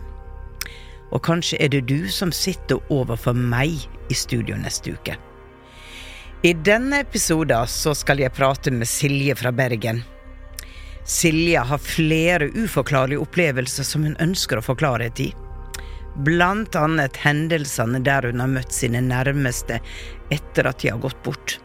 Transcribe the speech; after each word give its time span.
Og 1.13 1.21
kanskje 1.25 1.59
er 1.61 1.69
det 1.73 1.85
du 1.89 2.09
som 2.11 2.31
sitter 2.33 2.81
overfor 2.93 3.37
meg 3.37 3.71
i 4.09 4.17
studio 4.17 4.57
neste 4.57 4.95
uke. 4.97 5.17
I 6.43 6.53
denne 6.53 6.99
episoden 7.05 7.69
så 7.71 7.93
skal 7.95 8.19
jeg 8.19 8.35
prate 8.35 8.73
med 8.75 8.89
Silje 8.89 9.35
fra 9.39 9.53
Bergen. 9.55 10.01
Silje 11.07 11.59
har 11.59 11.79
flere 11.79 12.49
uforklarlige 12.55 13.23
opplevelser 13.23 13.87
som 13.87 14.03
hun 14.03 14.19
ønsker 14.23 14.59
å 14.59 14.65
få 14.65 14.75
klarhet 14.79 15.19
i. 15.23 15.29
Blant 16.23 16.75
annet 16.77 17.15
hendelsene 17.23 18.03
der 18.05 18.27
hun 18.29 18.43
har 18.43 18.51
møtt 18.51 18.75
sine 18.75 19.01
nærmeste 19.01 19.79
etter 20.33 20.67
at 20.69 20.81
de 20.83 20.91
har 20.91 21.01
gått 21.03 21.19
bort. 21.25 21.57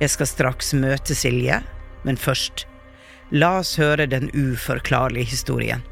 Jeg 0.00 0.12
skal 0.14 0.28
straks 0.28 0.74
møte 0.76 1.16
Silje, 1.16 1.60
men 2.08 2.16
først, 2.16 2.64
la 3.30 3.58
oss 3.60 3.76
høre 3.80 4.08
den 4.10 4.30
uforklarlige 4.32 5.32
historien. 5.34 5.84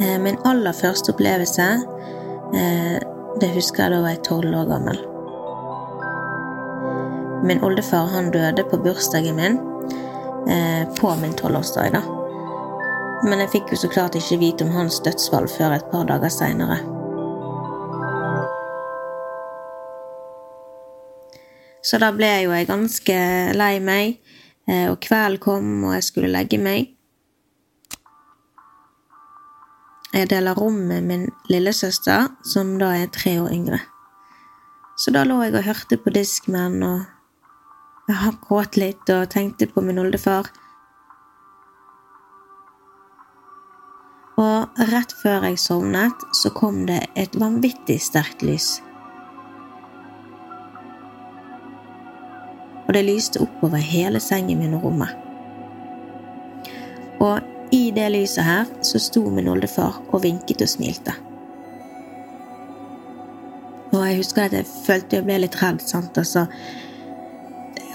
Eh, 0.00 0.18
Min 0.18 0.38
aller 0.44 0.72
første 0.72 1.14
opplevelse, 1.14 1.70
eh, 2.58 2.98
det 3.40 3.54
husker 3.54 3.84
jeg 3.84 3.94
da 3.94 4.02
var 4.02 4.16
jeg 4.16 4.24
tolv 4.26 4.62
år 4.64 4.70
gammel. 4.74 5.13
Min 7.44 7.64
oldefar 7.64 8.06
han 8.06 8.30
døde 8.30 8.64
på 8.64 8.78
bursdagen 8.80 9.36
min, 9.36 9.58
eh, 10.48 10.94
på 10.94 11.14
min 11.20 11.32
tolvårsdag, 11.32 11.92
da. 11.92 12.00
Men 13.24 13.38
jeg 13.38 13.50
fikk 13.52 13.72
jo 13.72 13.76
så 13.76 13.88
klart 13.88 14.16
ikke 14.16 14.38
vite 14.40 14.64
om 14.64 14.72
hans 14.72 15.00
dødsfall 15.04 15.48
før 15.48 15.76
et 15.76 15.90
par 15.90 16.08
dager 16.08 16.32
seinere. 16.32 16.78
Så 21.84 22.00
da 22.00 22.10
ble 22.16 22.32
jo 22.46 22.52
jeg 22.56 22.66
ganske 22.66 23.16
lei 23.52 23.78
meg, 23.80 24.18
eh, 24.66 24.88
og 24.88 25.00
kvelden 25.04 25.40
kom, 25.40 25.84
og 25.84 25.94
jeg 25.94 26.04
skulle 26.04 26.32
legge 26.32 26.58
meg. 26.58 26.94
Jeg 30.14 30.30
deler 30.30 30.54
rom 30.54 30.80
med 30.88 31.02
min 31.04 31.28
lillesøster, 31.50 32.30
som 32.44 32.78
da 32.78 32.94
er 32.94 33.06
tre 33.12 33.36
år 33.42 33.52
yngre. 33.52 33.80
Så 34.96 35.10
da 35.10 35.24
lå 35.24 35.42
jeg 35.42 35.54
og 35.58 35.66
hørte 35.66 35.98
på 35.98 36.12
Discman 36.14 36.82
og 36.82 37.02
jeg 38.08 38.36
gråt 38.44 38.76
litt 38.76 39.10
og 39.14 39.30
tenkte 39.32 39.68
på 39.70 39.82
min 39.84 39.98
oldefar. 40.02 40.50
Og 44.40 44.80
rett 44.90 45.14
før 45.22 45.46
jeg 45.48 45.60
sovnet, 45.62 46.26
så 46.34 46.50
kom 46.52 46.82
det 46.88 47.00
et 47.16 47.36
vanvittig 47.38 48.00
sterkt 48.02 48.42
lys. 48.42 48.80
Og 52.84 52.92
det 52.96 53.04
lyste 53.06 53.40
oppover 53.40 53.80
hele 53.80 54.20
sengen 54.20 54.60
min 54.60 54.74
og 54.76 54.88
rommet. 54.88 55.14
Og 57.24 57.72
i 57.72 57.88
det 57.94 58.10
lyset 58.12 58.44
her 58.44 58.66
så 58.84 59.00
sto 59.00 59.22
min 59.30 59.48
oldefar 59.48 60.02
og 60.10 60.24
vinket 60.26 60.66
og 60.66 60.68
smilte. 60.68 61.14
Og 63.94 64.02
jeg 64.02 64.18
husker 64.18 64.48
at 64.48 64.56
jeg 64.58 64.66
følte 64.66 65.20
jeg 65.20 65.26
ble 65.28 65.38
litt 65.44 65.56
redd, 65.62 65.80
sant, 65.86 66.18
altså. 66.18 66.48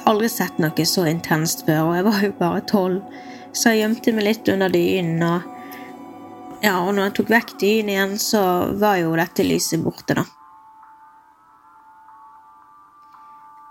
Aldri 0.09 0.29
sett 0.31 0.57
noe 0.57 0.85
så 0.89 1.06
intenst 1.09 1.65
før, 1.67 1.91
og 1.91 1.95
jeg 1.97 2.06
var 2.07 2.23
jo 2.25 2.33
bare 2.39 2.65
tolv, 2.69 3.15
så 3.53 3.73
jeg 3.73 3.83
gjemte 3.83 4.13
meg 4.15 4.25
litt 4.25 4.50
under 4.50 4.73
dynen, 4.73 5.21
og 5.21 6.59
ja, 6.65 6.79
og 6.81 6.95
når 6.95 7.09
jeg 7.09 7.15
tok 7.19 7.31
vekk 7.35 7.56
dynen 7.61 7.94
igjen, 7.94 8.17
så 8.19 8.41
var 8.81 8.97
jo 9.00 9.13
dette 9.19 9.45
lyset 9.45 9.83
borte, 9.85 10.17
da. 10.17 10.25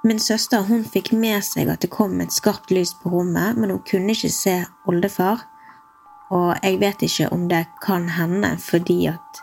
Min 0.06 0.20
søster 0.22 0.62
hun 0.62 0.84
fikk 0.86 1.10
med 1.12 1.42
seg 1.44 1.68
at 1.68 1.82
det 1.82 1.90
kom 1.92 2.20
et 2.22 2.32
skarpt 2.32 2.70
lys 2.72 2.94
på 3.02 3.10
rommet, 3.12 3.58
men 3.58 3.74
hun 3.74 3.82
kunne 3.84 4.14
ikke 4.14 4.30
se 4.32 4.54
oldefar. 4.88 5.42
Og 6.32 6.54
jeg 6.62 6.78
vet 6.80 7.02
ikke 7.04 7.28
om 7.34 7.48
det 7.50 7.64
kan 7.82 8.06
hende 8.14 8.54
fordi 8.62 9.08
at 9.10 9.42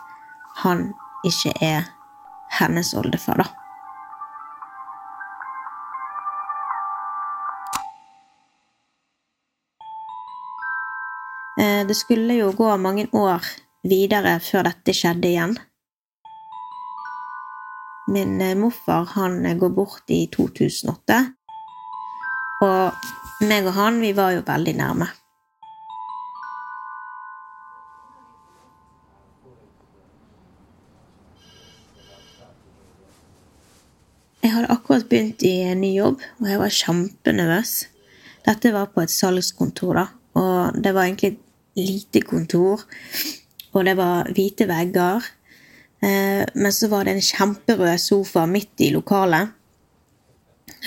han 0.64 0.88
ikke 1.28 1.52
er 1.60 1.90
hennes 2.56 2.94
oldefar, 2.96 3.44
da. 3.44 3.65
Det 11.56 11.96
skulle 11.96 12.34
jo 12.36 12.50
gå 12.52 12.68
mange 12.76 13.06
år 13.16 13.44
videre 13.88 14.36
før 14.44 14.66
dette 14.68 14.94
skjedde 14.96 15.30
igjen. 15.30 15.56
Min 18.06 18.40
eh, 18.40 18.54
morfar 18.54 19.04
han 19.04 19.46
eh, 19.46 19.56
går 19.56 19.70
bort 19.74 20.10
i 20.14 20.26
2008, 20.30 21.14
og 22.62 23.46
meg 23.46 23.66
og 23.66 23.74
han 23.74 23.98
vi 23.98 24.12
var 24.14 24.36
jo 24.36 24.44
veldig 24.46 24.74
nærme. 24.78 25.08
Jeg 34.44 34.54
hadde 34.54 34.70
akkurat 34.70 35.08
begynt 35.10 35.42
i 35.42 35.56
en 35.66 35.82
ny 35.82 35.90
jobb, 35.96 36.22
og 36.38 36.46
jeg 36.46 36.62
var 36.62 36.78
kjempenervøs. 36.78 37.74
Dette 38.46 38.70
var 38.70 38.92
på 38.94 39.02
et 39.02 39.10
salgskontor, 39.10 39.98
da, 39.98 40.06
og 40.38 40.78
det 40.78 40.94
var 40.94 41.08
egentlig 41.08 41.34
lite 41.76 42.22
kontor, 42.24 42.84
og 43.72 43.84
det 43.84 43.96
var 43.98 44.30
hvite 44.32 44.68
vegger. 44.68 45.24
Eh, 46.02 46.44
men 46.54 46.72
så 46.72 46.88
var 46.88 47.04
det 47.04 47.16
en 47.16 47.24
kjemperød 47.24 47.98
sofa 48.00 48.46
midt 48.46 48.84
i 48.84 48.90
lokalet. 48.94 49.52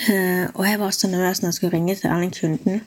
Eh, 0.08 0.46
og 0.54 0.64
jeg 0.66 0.80
var 0.80 0.94
så 0.94 1.10
nervøs 1.10 1.42
når 1.42 1.48
jeg 1.48 1.54
skulle 1.54 1.76
ringe 1.76 1.94
til 1.94 2.10
denne 2.10 2.30
kunden. 2.30 2.80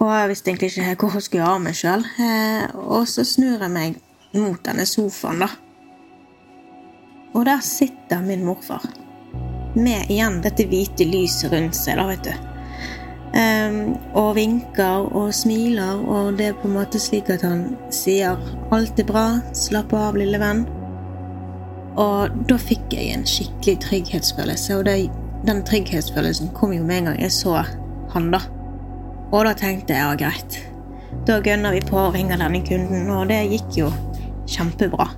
Og 0.00 0.10
jeg 0.12 0.28
visste 0.28 0.50
egentlig 0.50 0.72
ikke 0.76 1.06
hvor 1.06 1.16
jeg 1.16 1.28
skulle 1.28 1.48
av 1.48 1.62
meg 1.62 1.76
sjøl. 1.76 2.04
Eh, 2.20 2.74
og 2.74 3.06
så 3.08 3.24
snur 3.24 3.62
jeg 3.62 3.72
meg 3.72 4.00
mot 4.36 4.60
denne 4.64 4.86
sofaen, 4.88 5.44
da. 5.44 5.48
Og 7.36 7.44
der 7.48 7.60
sitter 7.64 8.24
min 8.24 8.44
morfar. 8.44 8.84
Med 9.76 10.10
igjen 10.12 10.40
dette 10.44 10.64
hvite 10.68 11.04
lyset 11.04 11.52
rundt 11.52 11.76
seg, 11.76 12.00
da, 12.00 12.06
vet 12.08 12.28
du. 12.28 12.55
Um, 13.36 13.98
og 14.16 14.30
vinker 14.38 15.10
og 15.12 15.34
smiler, 15.34 15.98
og 16.08 16.38
det 16.38 16.46
er 16.46 16.54
på 16.56 16.70
en 16.70 16.76
måte 16.78 17.00
slik 17.02 17.28
at 17.28 17.42
han 17.44 17.76
sier 17.92 18.38
'alt 18.72 19.00
er 19.00 19.04
bra, 19.04 19.26
slapp 19.52 19.92
av, 19.92 20.16
lille 20.16 20.38
venn'. 20.40 20.64
Og 22.00 22.32
da 22.48 22.56
fikk 22.56 22.96
jeg 22.96 23.12
en 23.12 23.26
skikkelig 23.28 23.80
trygghetsfølelse, 23.84 24.78
og 24.78 24.84
det, 24.88 25.10
den 25.44 25.62
trygghetsfølelsen 25.68 26.54
kom 26.56 26.72
jo 26.72 26.84
med 26.84 26.98
en 26.98 27.04
gang 27.04 27.20
jeg 27.20 27.32
så 27.32 27.60
han, 28.14 28.30
da. 28.30 28.40
Og 29.32 29.44
da 29.44 29.52
tenkte 29.52 29.92
jeg 29.92 30.00
ja, 30.00 30.16
greit. 30.16 30.58
Da 31.26 31.40
gønner 31.40 31.76
vi 31.76 31.84
på 31.84 31.96
å 31.98 32.10
ringe 32.14 32.36
denne 32.40 32.64
kunden, 32.64 33.10
og 33.10 33.28
det 33.28 33.44
gikk 33.52 33.80
jo 33.84 33.92
kjempebra. 34.48 35.10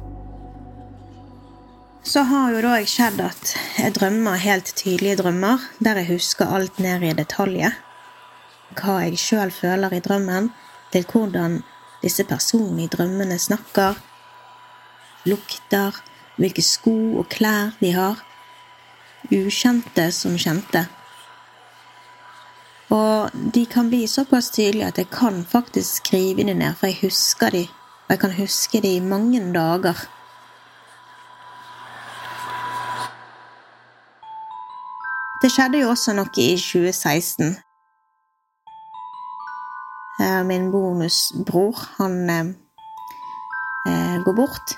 Så 2.03 2.23
har 2.25 2.55
jo 2.55 2.62
da 2.64 2.79
jeg 2.81 2.88
skjedd 2.88 3.21
at 3.21 3.59
jeg 3.79 3.94
drømmer 3.94 4.41
helt 4.41 4.71
tydelige 4.75 5.21
drømmer, 5.23 5.59
der 5.79 6.00
jeg 6.00 6.17
husker 6.17 6.50
alt 6.56 6.79
ned 6.82 7.05
i 7.05 7.12
detaljer. 7.12 7.76
Hva 8.76 9.00
jeg 9.06 9.19
sjøl 9.19 9.50
føler 9.55 9.94
i 9.97 10.03
drømmen, 10.05 10.50
til 10.93 11.06
hvordan 11.09 11.62
disse 12.03 12.25
personene 12.25 12.85
i 12.85 12.93
drømmene 12.93 13.38
snakker, 13.38 13.99
lukter, 15.29 16.03
hvilke 16.38 16.62
sko 16.62 16.94
og 17.20 17.29
klær 17.32 17.75
de 17.81 17.93
har. 17.93 18.23
Ukjente 19.35 20.11
som 20.15 20.37
kjente. 20.38 20.87
Og 22.94 23.35
de 23.55 23.67
kan 23.69 23.91
bli 23.91 24.06
såpass 24.09 24.50
tydelige 24.55 24.88
at 24.88 24.99
jeg 24.99 25.11
kan 25.12 25.43
faktisk 25.44 26.05
skrive 26.05 26.47
de 26.47 26.55
ned, 26.55 26.75
for 26.75 26.87
jeg 26.87 27.03
husker 27.03 27.50
de, 27.50 27.67
og 28.06 28.14
jeg 28.14 28.21
kan 28.21 28.32
huske 28.38 28.81
de 28.81 28.94
i 28.97 29.00
mange 29.00 29.43
dager. 29.53 30.06
Det 35.43 35.53
skjedde 35.53 35.82
jo 35.82 35.91
også 35.91 36.17
noe 36.17 36.32
i 36.41 36.56
2016. 36.56 37.59
Min 40.19 40.70
bonusbror, 40.70 41.79
han 41.99 42.31
eh, 42.31 44.23
går 44.25 44.35
bort. 44.35 44.75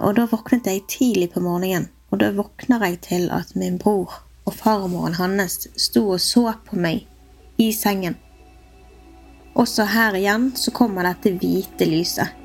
Og 0.00 0.16
da 0.16 0.26
våknet 0.28 0.68
jeg 0.68 0.84
tidlig 0.88 1.30
på 1.32 1.40
morgenen, 1.44 1.88
og 2.12 2.20
da 2.20 2.30
våkner 2.36 2.84
jeg 2.84 3.00
til 3.06 3.30
at 3.32 3.54
min 3.56 3.78
bror 3.80 4.18
og 4.44 4.52
farmoren 4.56 5.16
hans 5.16 5.66
sto 5.80 6.06
og 6.16 6.20
så 6.20 6.50
på 6.66 6.76
meg 6.76 7.06
i 7.60 7.70
sengen. 7.72 8.16
Også 9.54 9.84
her 9.84 10.16
igjen 10.16 10.50
så 10.56 10.72
kommer 10.76 11.08
dette 11.08 11.32
hvite 11.40 11.88
lyset. 11.88 12.36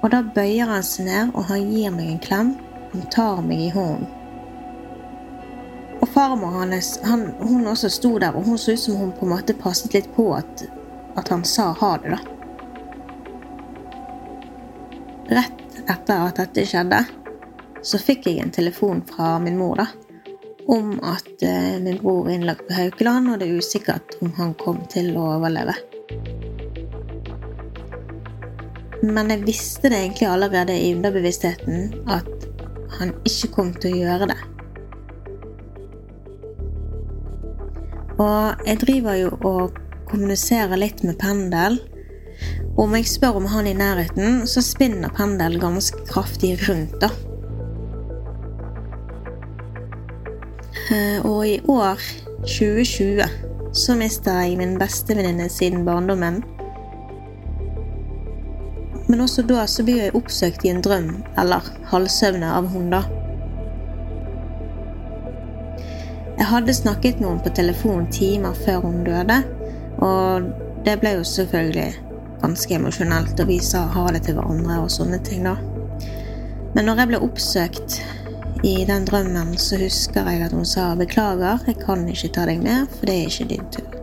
Og 0.00 0.08
da 0.14 0.22
bøyer 0.34 0.70
han 0.70 0.86
seg 0.86 1.10
ned, 1.10 1.34
og 1.34 1.44
han 1.50 1.68
gir 1.74 1.92
meg 1.92 2.14
en 2.14 2.22
klem. 2.24 2.54
Han 2.94 3.04
tar 3.12 3.42
meg 3.44 3.66
i 3.66 3.74
hånden. 3.74 4.19
Og 6.00 6.08
farmor 6.08 6.54
hans, 6.56 6.94
han, 7.04 7.26
hun 7.40 7.66
også 7.68 7.90
sto 7.92 8.14
der, 8.18 8.36
og 8.36 8.46
hun 8.48 8.58
så 8.58 8.72
ut 8.72 8.80
som 8.80 8.96
hun 8.96 9.12
på 9.12 9.26
en 9.26 9.34
måte 9.34 9.56
passet 9.56 9.94
litt 9.96 10.08
på 10.16 10.30
at, 10.36 10.64
at 11.20 11.28
han 11.28 11.44
sa 11.44 11.70
ha 11.76 11.94
det, 12.00 12.16
da. 12.16 12.20
Rett 15.30 15.80
etter 15.84 16.24
at 16.24 16.40
dette 16.40 16.64
skjedde, 16.66 17.02
så 17.84 18.00
fikk 18.00 18.26
jeg 18.28 18.40
en 18.42 18.54
telefon 18.54 19.02
fra 19.06 19.34
min 19.42 19.58
mor, 19.60 19.76
da. 19.80 19.86
Om 20.70 20.96
at 21.04 21.42
eh, 21.42 21.76
min 21.82 21.98
bror 22.00 22.28
er 22.28 22.36
innlagt 22.38 22.66
på 22.68 22.76
Haukeland, 22.76 23.32
og 23.32 23.40
det 23.40 23.48
er 23.48 23.60
usikkert 23.60 24.16
om 24.22 24.32
han 24.38 24.54
kom 24.60 24.80
til 24.92 25.12
å 25.18 25.34
overleve. 25.36 25.74
Men 29.02 29.32
jeg 29.32 29.46
visste 29.46 29.88
det 29.88 29.98
egentlig 29.98 30.28
allerede 30.28 30.76
i 30.76 30.92
underbevisstheten 30.94 32.04
at 32.12 32.48
han 32.98 33.14
ikke 33.24 33.52
kom 33.54 33.72
til 33.80 33.94
å 33.96 34.02
gjøre 34.04 34.28
det. 34.32 34.40
Og 38.20 38.66
jeg 38.66 38.80
driver 38.82 39.16
jo 39.16 39.32
og 39.48 39.78
kommuniserer 40.10 40.76
litt 40.80 41.02
med 41.06 41.16
Pendel. 41.20 41.78
Og 42.76 42.86
om 42.86 42.96
jeg 42.96 43.08
spør 43.08 43.40
om 43.40 43.48
han 43.52 43.68
i 43.68 43.76
nærheten, 43.76 44.44
så 44.48 44.62
spinner 44.64 45.12
Pendel 45.16 45.58
ganske 45.60 46.04
kraftig 46.08 46.56
rundt, 46.68 46.96
da. 47.00 47.10
Eh, 50.90 51.26
og 51.26 51.46
i 51.46 51.60
år 51.70 52.00
2020 52.42 53.22
så 53.72 53.94
mista 53.94 54.40
jeg 54.42 54.56
min 54.58 54.78
bestevenninne 54.78 55.48
siden 55.48 55.84
barndommen. 55.86 56.42
Men 59.08 59.20
også 59.20 59.42
da 59.46 59.66
så 59.66 59.84
blir 59.86 60.04
jeg 60.04 60.14
oppsøkt 60.18 60.64
i 60.64 60.72
en 60.74 60.82
drøm 60.82 61.12
eller 61.38 61.66
halvsøvne 61.92 62.50
av 62.58 62.68
hun. 62.70 62.90
Jeg 66.50 66.56
hadde 66.56 66.74
snakket 66.74 67.20
med 67.20 67.28
henne 67.28 67.42
på 67.44 67.50
telefon 67.54 68.06
timer 68.10 68.56
før 68.58 68.80
hun 68.82 69.04
døde, 69.06 69.36
og 70.02 70.48
det 70.82 70.96
ble 70.98 71.12
jo 71.14 71.22
selvfølgelig 71.22 71.92
ganske 72.40 72.74
emosjonelt, 72.74 73.38
og 73.38 73.46
vi 73.52 73.60
sa 73.62 73.84
ha 73.94 74.02
det 74.10 74.24
til 74.26 74.34
hverandre 74.34 74.80
og 74.82 74.90
sånne 74.90 75.20
ting, 75.22 75.46
da. 75.46 75.54
Men 76.74 76.90
når 76.90 77.04
jeg 77.04 77.10
ble 77.12 77.22
oppsøkt 77.28 78.00
i 78.66 78.74
den 78.90 79.06
drømmen, 79.06 79.54
så 79.62 79.78
husker 79.78 80.26
jeg 80.26 80.42
at 80.48 80.58
hun 80.58 80.66
sa 80.66 80.88
beklager, 80.98 81.62
jeg 81.70 81.78
kan 81.86 82.02
ikke 82.10 82.34
ta 82.34 82.50
deg 82.50 82.66
med, 82.66 82.90
for 82.98 83.06
det 83.06 83.20
er 83.20 83.30
ikke 83.30 83.50
din 83.54 83.70
tur. 83.78 83.99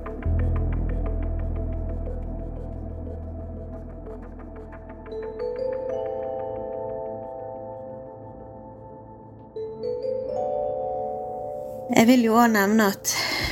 Jeg 12.08 12.14
vil 12.16 12.30
jo 12.30 12.36
òg 12.40 12.54
nevne 12.54 12.86
at 12.88 13.10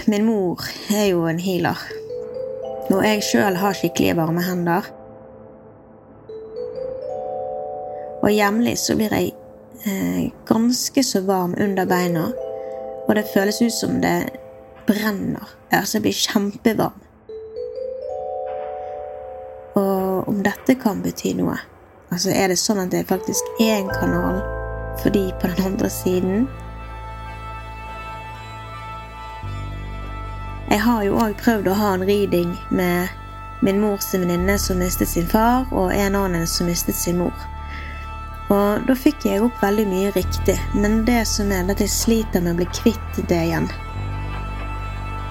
min 0.08 0.24
mor 0.24 0.62
er 0.88 1.10
jo 1.10 1.26
en 1.28 1.42
healer. 1.44 1.76
Og 2.88 3.02
jeg 3.04 3.26
sjøl 3.28 3.58
har 3.60 3.76
skikkelig 3.76 4.14
varme 4.16 4.46
hender. 4.46 4.88
Og 8.22 8.32
jevnlig 8.32 8.78
så 8.80 8.96
blir 8.96 9.12
jeg 9.12 9.34
eh, 9.84 10.32
ganske 10.48 11.04
så 11.04 11.26
varm 11.28 11.58
under 11.60 11.84
beina. 11.84 12.30
Og 13.10 13.20
det 13.20 13.28
føles 13.34 13.60
ut 13.60 13.76
som 13.76 14.00
det 14.00 14.32
brenner. 14.88 15.52
Altså, 15.68 15.98
jeg 15.98 16.08
blir 16.08 16.20
kjempevarm. 16.24 17.04
Og 19.76 20.30
om 20.32 20.44
dette 20.48 20.80
kan 20.80 21.04
bety 21.04 21.36
noe 21.36 21.60
Altså, 22.08 22.32
er 22.32 22.48
det 22.48 22.62
sånn 22.64 22.86
at 22.86 22.96
det 22.96 23.10
faktisk 23.10 23.58
er 23.60 23.82
en 23.82 23.92
kanal 23.92 24.40
for 25.02 25.12
de 25.12 25.34
på 25.42 25.52
den 25.52 25.74
andre 25.74 25.92
siden? 25.92 26.48
Jeg 30.76 30.82
har 30.84 31.06
jo 31.06 31.14
òg 31.24 31.38
prøvd 31.40 31.70
å 31.72 31.74
ha 31.80 31.90
en 31.96 32.02
reading 32.04 32.50
med 32.76 33.12
min 33.64 33.78
mors 33.80 34.10
venninne 34.12 34.58
som 34.60 34.82
mistet 34.84 35.08
sin 35.08 35.28
far, 35.32 35.70
og 35.72 35.94
en 35.96 36.18
annen 36.20 36.44
som 36.52 36.68
mistet 36.68 36.98
sin 37.00 37.22
mor. 37.22 37.46
Og 38.52 38.84
da 38.84 38.96
fikk 39.00 39.24
jeg 39.30 39.46
opp 39.46 39.64
veldig 39.64 39.86
mye 39.88 40.12
riktig, 40.18 40.58
men 40.76 41.06
det 41.08 41.22
som 41.32 41.54
er 41.56 41.72
at 41.72 41.80
jeg 41.80 41.94
sliter 41.94 42.44
med 42.44 42.58
å 42.58 42.60
bli 42.60 42.68
kvitt 42.76 43.22
det 43.32 43.40
igjen. 43.46 43.70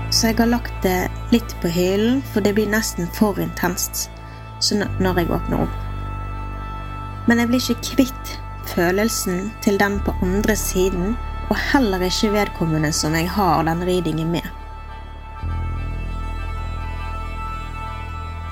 Så 0.08 0.30
jeg 0.30 0.40
har 0.40 0.48
lagt 0.54 0.80
det 0.86 1.10
litt 1.34 1.52
på 1.60 1.74
hyllen, 1.76 2.24
for 2.32 2.40
det 2.40 2.56
blir 2.56 2.72
nesten 2.72 3.12
for 3.20 3.36
intenst 3.36 4.08
når 4.72 5.26
jeg 5.26 5.32
åpner 5.42 5.68
opp. 5.68 5.78
Men 7.28 7.44
jeg 7.44 7.52
blir 7.52 7.68
ikke 7.68 7.92
kvitt 7.92 8.36
følelsen 8.72 9.50
til 9.60 9.76
den 9.76 10.00
på 10.08 10.16
andre 10.24 10.56
siden, 10.56 11.18
og 11.50 11.56
heller 11.68 12.08
ikke 12.08 12.32
vedkommende 12.32 12.96
som 12.96 13.12
jeg 13.12 13.28
har 13.36 13.68
den 13.68 13.84
readingen 13.84 14.38
med. 14.40 14.53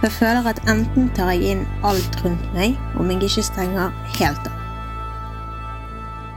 Jeg 0.03 0.11
føler 0.11 0.47
at 0.51 0.59
enten 0.67 1.13
tar 1.15 1.29
jeg 1.31 1.53
inn 1.53 1.61
alt 1.87 2.17
rundt 2.25 2.47
meg 2.57 2.75
om 2.99 3.11
jeg 3.13 3.23
ikke 3.29 3.45
stenger 3.47 3.93
helt 4.17 4.49
av. 4.51 4.57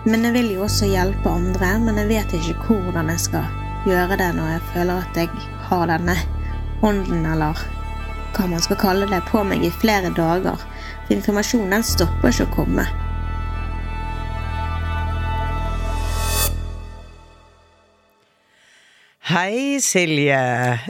Men 0.05 0.27
jeg 0.27 0.35
vil 0.35 0.51
jo 0.53 0.65
også 0.67 0.85
hjelpe 0.85 1.31
andre, 1.33 1.71
men 1.81 1.97
jeg 1.97 2.11
vet 2.11 2.35
ikke 2.37 2.67
hvordan 2.67 3.09
jeg 3.09 3.23
skal 3.23 3.47
gjøre 3.89 4.19
det 4.21 4.27
når 4.37 4.51
jeg 4.51 4.67
føler 4.73 5.01
at 5.01 5.17
jeg 5.17 5.47
har 5.65 5.89
denne 5.89 6.13
ånden, 6.85 7.25
eller 7.25 7.63
hva 8.35 8.45
man 8.51 8.61
skal 8.61 8.77
kalle 8.77 9.09
det, 9.09 9.23
på 9.31 9.41
meg 9.49 9.65
i 9.65 9.73
flere 9.73 10.13
dager. 10.13 10.61
For 11.07 11.17
informasjonen 11.17 11.89
stopper 11.89 12.29
ikke 12.29 12.45
å 12.45 12.53
komme. 12.59 12.85
Hei, 19.25 19.81
Silje. 19.81 20.37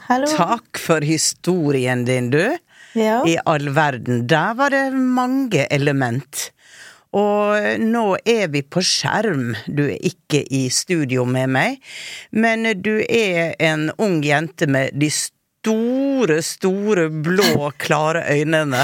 Hallo. 0.10 0.28
Takk 0.28 0.76
for 0.76 1.08
historien 1.08 2.04
din, 2.04 2.34
du. 2.36 2.44
Ja. 2.96 3.22
I 3.28 3.38
all 3.46 3.70
verden. 3.76 4.26
Der 4.28 4.56
var 4.58 4.74
det 4.74 4.90
mange 4.94 5.68
element. 5.74 6.50
Og 7.16 7.80
nå 7.80 8.06
er 8.28 8.50
vi 8.52 8.62
på 8.64 8.84
skjerm. 8.84 9.54
Du 9.68 9.86
er 9.88 10.00
ikke 10.04 10.44
i 10.52 10.66
studio 10.74 11.24
med 11.28 11.52
meg, 11.56 11.78
men 12.36 12.68
du 12.84 12.98
er 13.08 13.56
en 13.64 13.88
ung 14.02 14.20
jente 14.26 14.68
med 14.68 14.98
de 15.00 15.08
store, 15.14 16.42
store, 16.44 17.08
blå, 17.10 17.72
klare 17.80 18.26
øynene. 18.36 18.84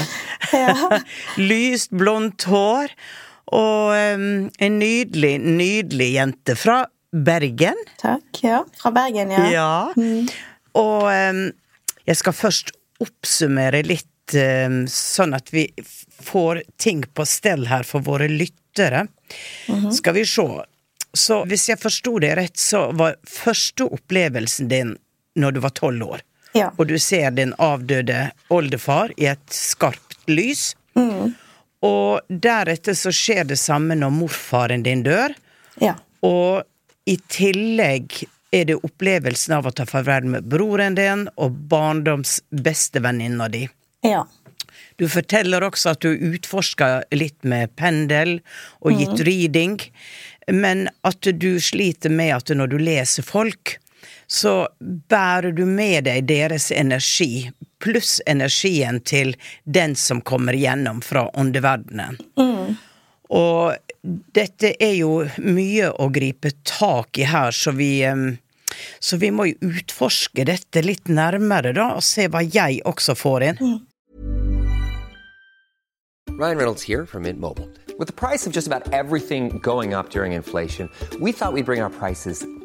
Lyst, 1.50 1.92
blondt 1.92 2.48
hår. 2.48 2.96
Og 3.52 3.92
en 3.92 4.78
nydelig, 4.80 5.34
nydelig 5.44 6.12
jente 6.14 6.56
fra 6.56 6.82
Bergen. 7.12 7.76
Takk. 8.00 8.40
Ja. 8.40 8.62
Fra 8.80 8.94
Bergen, 8.96 9.34
ja. 9.34 9.48
Ja. 9.52 9.72
Og 10.80 11.10
em, 11.12 11.50
jeg 12.08 12.16
skal 12.16 12.32
først 12.32 12.72
oppsummere 13.02 13.82
litt, 13.86 14.08
sånn 14.88 15.34
at 15.36 15.50
vi 15.52 15.66
får 16.22 16.62
ting 16.80 17.02
på 17.14 17.26
stell 17.28 17.66
her 17.68 17.82
for 17.84 18.04
våre 18.06 18.28
lyttere. 18.30 19.06
Skal 19.92 20.16
vi 20.16 20.24
se. 20.28 20.46
Så 21.12 21.42
hvis 21.50 21.66
jeg 21.68 21.80
forsto 21.82 22.14
det 22.22 22.36
rett, 22.38 22.56
så 22.56 22.86
var 22.96 23.18
første 23.28 23.84
opplevelsen 23.84 24.70
din 24.70 24.94
når 25.36 25.56
du 25.56 25.60
var 25.64 25.74
tolv 25.76 26.06
år. 26.16 26.22
Ja. 26.56 26.70
Og 26.76 26.88
du 26.88 26.98
ser 27.00 27.32
din 27.36 27.52
avdøde 27.60 28.30
oldefar 28.52 29.12
i 29.16 29.28
et 29.32 29.44
skarpt 29.52 30.20
lys. 30.30 30.74
Og 31.82 32.20
deretter 32.28 32.94
så 32.96 33.12
skjer 33.12 33.44
det 33.50 33.58
samme 33.60 33.96
når 33.98 34.12
morfaren 34.14 34.84
din 34.86 35.02
dør. 35.04 35.34
Ja. 35.82 35.96
Og 36.24 36.62
i 37.08 37.16
tillegg 37.32 38.22
er 38.52 38.68
det 38.68 38.78
opplevelsen 38.84 39.56
av 39.56 39.66
å 39.66 39.72
ta 39.74 39.86
farvel 39.88 40.28
med 40.34 40.46
broren 40.52 40.96
din 40.98 41.26
og 41.40 41.56
barndoms 41.72 42.40
bestevenninna 42.52 43.48
di. 43.52 43.64
Ja. 44.04 44.26
Du 45.00 45.08
forteller 45.08 45.64
også 45.64 45.94
at 45.94 46.04
du 46.04 46.12
utforska 46.12 46.90
litt 47.16 47.40
med 47.48 47.72
pendel 47.80 48.40
og 48.84 49.00
gitt 49.00 49.24
reading, 49.26 49.78
men 50.52 50.88
at 51.06 51.24
du 51.24 51.56
sliter 51.60 52.12
med 52.12 52.36
at 52.36 52.52
når 52.54 52.74
du 52.74 52.78
leser 52.82 53.26
folk, 53.26 53.78
så 54.26 54.68
bærer 54.80 55.52
du 55.52 55.64
med 55.68 56.06
deg 56.08 56.26
deres 56.28 56.70
energi, 56.72 57.50
pluss 57.82 58.20
energien 58.26 59.00
til 59.04 59.34
den 59.64 59.96
som 59.98 60.22
kommer 60.24 60.56
gjennom 60.56 61.02
fra 61.04 61.26
åndeverdenen. 61.40 62.20
Og 63.32 63.74
dette 64.36 64.74
er 64.82 64.94
jo 64.98 65.22
mye 65.40 65.90
å 65.92 66.08
gripe 66.12 66.52
tak 66.68 67.18
i 67.18 67.28
her, 67.28 67.52
så 67.54 67.72
vi 67.76 68.02
em, 68.04 68.34
så 69.00 69.18
vi 69.20 69.30
må 69.34 69.48
jo 69.50 69.72
utforske 69.72 70.46
dette 70.48 70.82
litt 70.84 71.08
nærmere, 71.08 71.74
da, 71.76 71.92
og 71.96 72.04
se 72.06 72.28
hva 72.28 72.42
jeg 72.44 72.82
også 72.88 73.16
får 73.18 73.48
inn. 73.52 73.62
Ryan 76.38 76.56
Reynolds 76.56 76.82
here 76.82 77.04
from 77.06 77.22
Mint 77.22 77.38
Mobile. 77.38 77.68
With 77.98 78.08
the 78.08 78.14
price 78.14 78.46
of 78.46 78.52
just 78.52 78.66
about 78.66 78.92
everything 78.92 79.58
going 79.58 79.92
up 79.92 80.08
during 80.10 80.32
inflation, 80.32 80.88
we 81.20 81.30
thought 81.30 81.52
we'd 81.52 81.66
bring 81.66 81.82
our 81.82 81.90
prices 81.90 82.44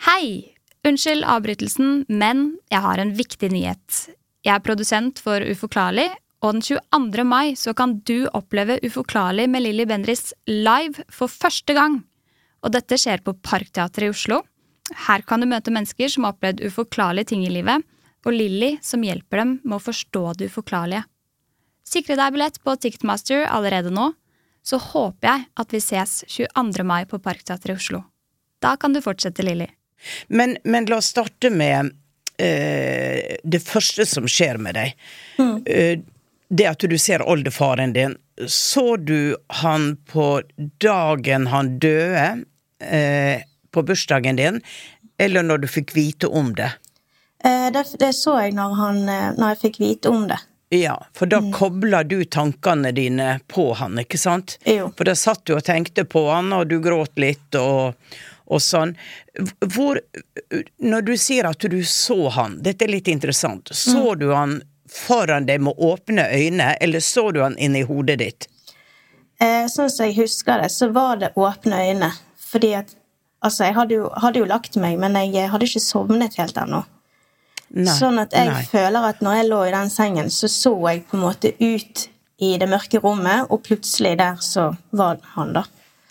Hei! 0.00 0.54
Unnskyld 0.80 1.26
avbrytelsen, 1.28 2.06
men 2.08 2.54
jeg 2.72 2.80
har 2.80 3.00
en 3.02 3.10
viktig 3.12 3.50
nyhet. 3.52 3.96
Jeg 4.40 4.54
er 4.54 4.62
produsent 4.64 5.18
for 5.20 5.44
Uforklarlig, 5.44 6.06
og 6.40 6.54
den 6.56 6.62
22. 6.64 7.24
mai 7.28 7.52
så 7.52 7.74
kan 7.76 7.98
du 8.08 8.24
oppleve 8.32 8.78
Uforklarlig 8.80 9.44
med 9.52 9.60
Lilly 9.66 9.84
Bendriss 9.84 10.30
live 10.48 11.04
for 11.12 11.28
første 11.28 11.76
gang. 11.76 11.98
Og 12.64 12.72
dette 12.72 12.96
skjer 12.96 13.20
på 13.26 13.34
Parkteatret 13.44 14.06
i 14.06 14.08
Oslo. 14.14 14.38
Her 15.04 15.20
kan 15.28 15.44
du 15.44 15.48
møte 15.50 15.74
mennesker 15.74 16.08
som 16.08 16.24
har 16.24 16.32
opplevd 16.32 16.62
uforklarlige 16.64 17.34
ting 17.34 17.44
i 17.44 17.52
livet, 17.52 17.84
og 18.24 18.32
Lilly 18.32 18.78
som 18.80 19.04
hjelper 19.04 19.42
dem 19.42 19.52
med 19.66 19.76
å 19.76 19.84
forstå 19.84 20.22
det 20.40 20.48
uforklarlige. 20.48 21.04
Sikre 21.84 22.16
deg 22.16 22.32
billett 22.38 22.56
på 22.64 22.72
Ticketmaster 22.80 23.44
allerede 23.52 23.92
nå, 23.92 24.14
så 24.64 24.80
håper 24.80 25.28
jeg 25.28 25.44
at 25.60 25.76
vi 25.76 25.82
ses 25.84 26.22
22. 26.24 26.88
mai 26.88 27.04
på 27.04 27.20
Parkteatret 27.20 27.76
i 27.76 27.76
Oslo. 27.76 28.02
Da 28.64 28.78
kan 28.80 28.96
du 28.96 29.04
fortsette, 29.04 29.44
Lilly. 29.44 29.68
Men, 30.28 30.56
men 30.64 30.88
la 30.90 31.00
oss 31.00 31.12
starte 31.12 31.50
med 31.50 31.92
eh, 32.38 33.36
det 33.42 33.62
første 33.64 34.06
som 34.08 34.28
skjer 34.30 34.60
med 34.62 34.78
deg. 34.78 34.96
Eh, 35.66 36.00
det 36.50 36.66
at 36.66 36.82
du 36.82 36.98
ser 36.98 37.22
oldefaren 37.22 37.92
din. 37.94 38.16
Så 38.46 38.96
du 38.96 39.36
han 39.62 39.96
på 40.10 40.42
dagen 40.82 41.46
han 41.46 41.78
døde, 41.78 42.44
eh, 42.82 43.42
på 43.70 43.82
bursdagen 43.82 44.36
din, 44.36 44.60
eller 45.18 45.42
når 45.42 45.58
du 45.58 45.68
fikk 45.68 45.94
vite 45.96 46.26
om 46.26 46.54
det? 46.54 46.72
Eh, 47.44 47.68
det, 47.72 47.84
det 48.00 48.12
så 48.16 48.40
jeg 48.40 48.56
når, 48.56 48.74
han, 48.80 49.02
eh, 49.08 49.28
når 49.36 49.54
jeg 49.54 49.60
fikk 49.66 49.80
vite 49.80 50.12
om 50.12 50.26
det. 50.28 50.40
Ja, 50.70 50.96
for 51.14 51.26
da 51.26 51.40
kobla 51.52 52.04
du 52.06 52.20
tankene 52.24 52.92
dine 52.94 53.40
på 53.50 53.72
han, 53.74 53.98
ikke 53.98 54.18
sant? 54.18 54.54
Jo. 54.64 54.92
For 54.96 55.08
da 55.08 55.16
satt 55.18 55.42
du 55.46 55.56
og 55.56 55.64
tenkte 55.66 56.04
på 56.06 56.28
han, 56.30 56.52
og 56.54 56.68
du 56.70 56.76
gråt 56.82 57.18
litt 57.18 57.58
og, 57.58 57.96
og 58.50 58.62
sånn. 58.64 58.96
Hvor 59.74 60.00
Når 60.82 61.06
du 61.06 61.12
sier 61.16 61.46
at 61.48 61.62
du 61.70 61.80
så 61.86 62.28
han, 62.34 62.58
dette 62.62 62.84
er 62.84 62.92
litt 62.96 63.08
interessant, 63.08 63.70
så 63.72 64.14
du 64.18 64.30
han 64.34 64.60
foran 64.90 65.46
deg 65.46 65.62
med 65.62 65.78
åpne 65.78 66.26
øyne, 66.34 66.72
eller 66.82 67.00
så 67.00 67.30
du 67.30 67.40
han 67.44 67.58
inni 67.58 67.84
hodet 67.86 68.18
ditt? 68.18 68.48
Eh, 69.40 69.66
sånn 69.70 69.90
som 69.90 70.08
jeg 70.08 70.18
husker 70.18 70.60
det, 70.60 70.70
så 70.74 70.90
var 70.92 71.20
det 71.22 71.32
åpne 71.38 71.84
øyne. 71.90 72.10
Fordi 72.50 72.74
at 72.82 72.96
Altså, 73.40 73.64
jeg 73.64 73.72
hadde 73.72 73.94
jo, 73.96 74.08
hadde 74.20 74.42
jo 74.42 74.44
lagt 74.44 74.74
meg, 74.76 74.98
men 75.00 75.14
jeg 75.16 75.48
hadde 75.48 75.64
ikke 75.64 75.80
sovnet 75.80 76.34
helt 76.36 76.58
ennå. 76.60 76.82
Nei, 77.72 77.94
Sånn 77.96 78.18
at 78.20 78.34
jeg 78.36 78.50
nei. 78.50 78.64
føler 78.68 79.06
at 79.08 79.22
når 79.24 79.38
jeg 79.38 79.46
lå 79.48 79.60
i 79.64 79.72
den 79.72 79.92
sengen, 79.92 80.28
så 80.34 80.50
så 80.50 80.74
jeg 80.90 81.06
på 81.08 81.16
en 81.16 81.22
måte 81.22 81.52
ut 81.56 82.02
i 82.42 82.50
det 82.60 82.68
mørke 82.68 83.00
rommet, 83.00 83.46
og 83.48 83.62
plutselig 83.64 84.16
der 84.20 84.40
så 84.44 84.66
var 84.92 85.20
han, 85.36 85.54
da. 85.56 85.64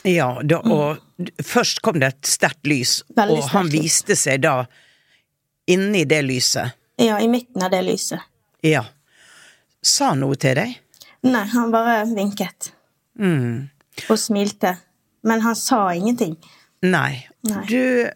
Ja, 0.08 0.29
da, 0.44 0.62
og 0.63 1.29
først 1.44 1.82
kom 1.84 2.00
det 2.00 2.13
et 2.13 2.29
sterkt 2.29 2.68
lys, 2.68 3.01
Veldig 3.18 3.41
og 3.41 3.50
han 3.51 3.72
viste 3.72 4.15
seg 4.15 4.46
da 4.46 4.62
inni 5.70 6.06
det 6.08 6.22
lyset. 6.25 6.75
Ja, 7.00 7.20
i 7.20 7.27
midten 7.32 7.63
av 7.63 7.72
det 7.72 7.82
lyset. 7.88 8.24
Ja. 8.65 8.86
Sa 9.82 10.13
han 10.13 10.24
noe 10.24 10.36
til 10.39 10.56
deg? 10.60 10.77
Nei, 11.27 11.46
han 11.51 11.72
bare 11.72 12.01
vinket. 12.08 12.72
Og 13.20 14.15
smilte. 14.20 14.77
Men 15.27 15.44
han 15.44 15.56
sa 15.56 15.89
ingenting. 15.96 16.38
Nei. 16.84 17.27
Nei. 17.48 17.63
Du, 17.68 18.08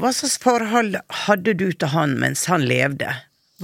hva 0.00 0.12
slags 0.12 0.36
forhold 0.40 0.98
hadde 1.24 1.54
du 1.56 1.70
til 1.72 1.92
han 1.92 2.18
mens 2.20 2.44
han 2.52 2.64
levde? 2.68 3.08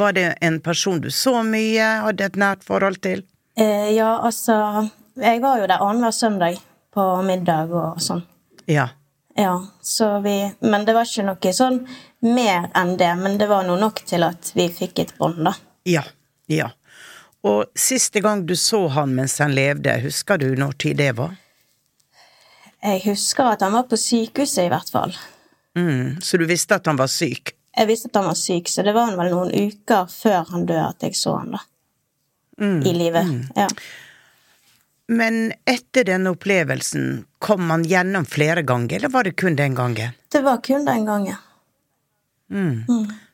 Var 0.00 0.17
det 0.17 0.26
en 0.45 0.61
person 0.64 1.00
du 1.00 1.11
så 1.12 1.43
mye, 1.45 1.87
hadde 2.07 2.25
et 2.25 2.40
nært 2.40 2.64
forhold 2.64 3.00
til? 3.05 3.25
Eh, 3.59 3.90
ja, 3.97 4.14
altså 4.23 4.88
Jeg 5.21 5.40
var 5.43 5.59
jo 5.61 5.67
der 5.69 5.83
annenhver 5.83 6.14
søndag 6.14 6.61
på 6.95 7.07
middag 7.27 7.73
og 7.75 8.01
sånn. 8.03 8.23
Ja. 8.71 8.89
Ja, 9.39 9.67
så 9.81 10.21
vi 10.21 10.53
Men 10.61 10.85
det 10.85 10.95
var 10.95 11.07
ikke 11.07 11.25
noe 11.25 11.53
sånn 11.55 11.85
mer 12.21 12.69
enn 12.77 12.97
det. 13.01 13.13
Men 13.17 13.39
det 13.39 13.49
var 13.51 13.65
noe 13.67 13.81
nok 13.81 14.03
til 14.07 14.27
at 14.27 14.53
vi 14.55 14.69
fikk 14.69 15.05
et 15.05 15.15
bånd, 15.19 15.43
da. 15.47 15.55
Ja. 15.89 16.05
Ja. 16.51 16.73
Og 17.47 17.71
siste 17.79 18.21
gang 18.21 18.43
du 18.47 18.57
så 18.59 18.87
han 18.93 19.15
mens 19.17 19.39
han 19.41 19.55
levde, 19.57 19.95
husker 20.03 20.41
du 20.41 20.51
når 20.59 20.75
tid 20.83 20.99
det 21.01 21.13
var? 21.17 21.39
Jeg 22.83 23.01
husker 23.05 23.55
at 23.55 23.63
han 23.65 23.73
var 23.77 23.87
på 23.89 23.97
sykehuset, 24.01 24.67
i 24.67 24.73
hvert 24.73 24.91
fall. 24.93 25.15
Mm, 25.79 26.21
så 26.25 26.41
du 26.41 26.47
visste 26.49 26.77
at 26.77 26.89
han 26.89 26.99
var 27.01 27.09
syk? 27.13 27.55
Jeg 27.77 27.89
visste 27.89 28.11
at 28.11 28.19
han 28.21 28.29
var 28.29 28.37
syk, 28.37 28.69
så 28.69 28.85
det 28.85 28.93
var 28.97 29.15
vel 29.17 29.33
noen 29.33 29.53
uker 29.55 30.09
før 30.11 30.49
han 30.51 30.67
døde 30.69 30.87
at 30.89 31.07
jeg 31.07 31.17
så 31.17 31.37
han 31.39 31.57
da. 31.57 31.65
I 32.61 32.93
livet. 32.93 33.29
Ja. 33.57 33.69
Men 35.11 35.52
etter 35.67 36.07
denne 36.07 36.31
opplevelsen, 36.37 37.25
kom 37.43 37.71
han 37.73 37.83
gjennom 37.85 38.26
flere 38.31 38.62
ganger, 38.62 39.00
eller 39.00 39.11
var 39.11 39.26
det 39.26 39.33
kun 39.43 39.57
den 39.59 39.75
gangen? 39.75 40.12
Det 40.31 40.43
var 40.47 40.61
kun 40.62 40.85
den 40.87 41.07
gangen. 41.07 41.37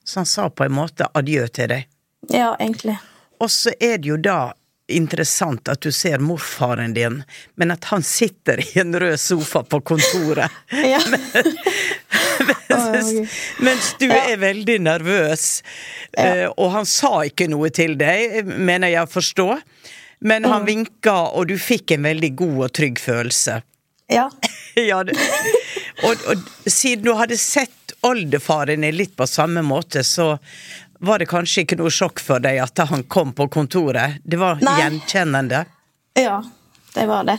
Så 0.05 0.21
han 0.21 0.27
sa 0.27 0.51
på 0.51 0.65
en 0.65 0.73
måte 0.73 1.09
adjø 1.13 1.45
til 1.53 1.69
deg. 1.75 1.89
Ja, 2.33 2.55
egentlig. 2.57 2.97
Og 3.41 3.51
så 3.53 3.75
er 3.81 3.99
det 4.01 4.09
jo 4.09 4.17
da 4.17 4.55
interessant 4.89 5.69
at 5.69 5.83
du 5.83 5.91
ser 5.93 6.23
morfaren 6.23 6.95
din, 6.95 7.19
men 7.61 7.75
at 7.75 7.85
han 7.91 8.07
sitter 8.07 8.63
i 8.63 8.81
en 8.81 8.95
rød 8.97 9.19
sofa 9.21 9.65
på 9.67 9.81
kontoret. 9.81 10.51
Ja. 10.87 11.01
mens, 12.93 13.37
mens 13.61 13.93
du 13.99 14.07
er 14.13 14.37
veldig 14.39 14.79
nervøs. 14.85 15.63
ja. 16.13 16.49
og 16.57 16.71
han 16.73 16.87
sa 16.87 17.25
ikke 17.27 17.49
noe 17.51 17.71
til 17.75 17.97
deg, 17.99 18.47
mener 18.47 18.93
jeg 18.93 19.05
å 19.05 19.11
forstå. 19.11 19.49
Men 20.21 20.45
han 20.45 20.65
vinka, 20.65 21.15
og 21.37 21.49
du 21.49 21.59
fikk 21.61 21.97
en 21.97 22.07
veldig 22.09 22.31
god 22.37 22.63
og 22.69 22.73
trygg 22.73 23.01
følelse. 23.01 23.63
ja. 24.13 24.31
Ja, 24.77 24.99
det, 25.05 25.15
og, 26.05 26.17
og 26.29 26.71
siden 26.71 27.05
du 27.07 27.15
hadde 27.17 27.39
sett 27.41 27.95
oldefaren 28.05 28.83
din 28.85 28.93
litt 28.93 29.15
på 29.17 29.25
samme 29.27 29.63
måte, 29.65 30.03
så 30.05 30.35
var 31.01 31.19
det 31.19 31.31
kanskje 31.31 31.65
ikke 31.65 31.79
noe 31.81 31.93
sjokk 31.93 32.21
for 32.21 32.45
deg 32.45 32.61
at 32.61 32.83
han 32.91 33.07
kom 33.09 33.33
på 33.33 33.47
kontoret. 33.49 34.19
Det 34.25 34.37
var 34.37 34.61
Nei. 34.61 34.75
gjenkjennende. 34.83 35.63
Ja, 36.21 36.43
det 36.93 37.07
var 37.09 37.25
det. 37.25 37.39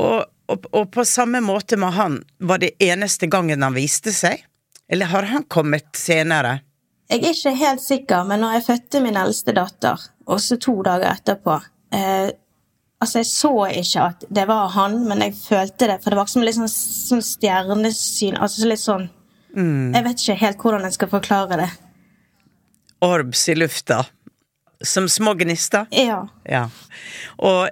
Og, 0.00 0.24
og, 0.48 0.66
og 0.72 0.88
på 0.96 1.04
samme 1.04 1.44
måte 1.44 1.76
med 1.76 1.92
han, 1.92 2.22
var 2.38 2.64
det 2.64 2.72
eneste 2.80 3.28
gangen 3.28 3.60
han 3.60 3.76
viste 3.76 4.16
seg? 4.16 4.46
Eller 4.88 5.12
har 5.12 5.28
han 5.28 5.44
kommet 5.44 5.92
senere? 5.96 6.60
Jeg 7.12 7.20
er 7.20 7.36
ikke 7.36 7.56
helt 7.60 7.84
sikker, 7.84 8.24
men 8.24 8.40
når 8.40 8.58
jeg 8.58 8.68
fødte 8.72 9.04
min 9.04 9.20
eldste 9.20 9.52
datter, 9.54 10.08
også 10.24 10.56
to 10.56 10.80
dager 10.88 11.12
etterpå 11.12 11.60
eh, 11.92 12.32
Altså, 12.96 13.18
jeg 13.20 13.26
så 13.28 13.50
ikke 13.76 14.04
at 14.08 14.22
det 14.32 14.46
var 14.48 14.70
han, 14.72 14.94
men 15.04 15.20
jeg 15.20 15.34
følte 15.36 15.84
det, 15.90 15.98
for 16.00 16.10
det 16.14 16.16
var 16.16 16.30
som 16.32 16.40
litt 16.42 16.56
sånn, 16.56 16.70
sånn 16.70 17.20
stjernesyn 17.22 18.38
Altså 18.40 18.70
litt 18.70 18.80
sånn 18.80 19.10
Jeg 19.52 20.06
vet 20.06 20.22
ikke 20.22 20.38
helt 20.40 20.64
hvordan 20.64 20.86
jeg 20.88 20.96
skal 20.96 21.10
forklare 21.12 21.58
det. 21.60 21.68
Orbs 23.04 23.44
i 23.52 23.54
lufta. 23.56 24.02
Som 24.84 25.08
små 25.08 25.32
gnister? 25.36 25.86
Ja. 25.92 26.22
Ja. 26.44 26.66
Og 27.38 27.68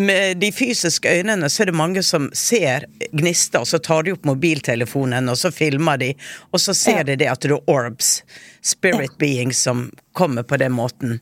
med 0.00 0.40
de 0.40 0.48
fysiske 0.54 1.08
øynene 1.20 1.48
så 1.50 1.62
er 1.62 1.70
det 1.70 1.76
mange 1.78 2.02
som 2.06 2.28
ser 2.36 2.86
gnister, 3.12 3.64
så 3.68 3.78
tar 3.82 4.06
de 4.06 4.14
opp 4.16 4.24
mobiltelefonen, 4.28 5.28
og 5.28 5.38
så 5.38 5.50
filmer 5.54 6.00
de, 6.00 6.12
og 6.50 6.60
så 6.62 6.74
ser 6.76 7.00
Ja. 7.02 7.08
de 7.10 7.16
det 7.16 7.28
at 7.30 7.40
det 7.44 7.50
er 7.52 7.70
orbs, 7.70 8.22
spirit 8.62 9.18
beings, 9.18 9.58
som 9.58 9.90
kommer 10.12 10.42
på 10.42 10.58
den 10.60 10.72
måten. 10.72 11.20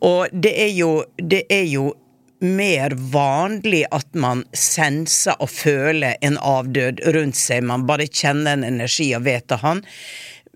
Og 0.00 0.28
det 0.32 0.54
er 0.56 0.72
jo, 0.72 1.04
det 1.16 1.44
er 1.50 1.66
jo 1.68 1.92
mer 2.40 2.94
vanlig 2.96 3.84
at 3.92 4.14
man 4.14 4.44
senser 4.56 5.36
og 5.40 5.50
føler 5.52 6.16
en 6.24 6.38
avdød 6.38 7.02
rundt 7.14 7.36
seg, 7.36 7.62
man 7.68 7.86
bare 7.86 8.06
kjenner 8.08 8.56
en 8.56 8.64
energi 8.64 9.10
og 9.16 9.26
vet 9.26 9.48
det 9.48 9.60
han. 9.60 9.82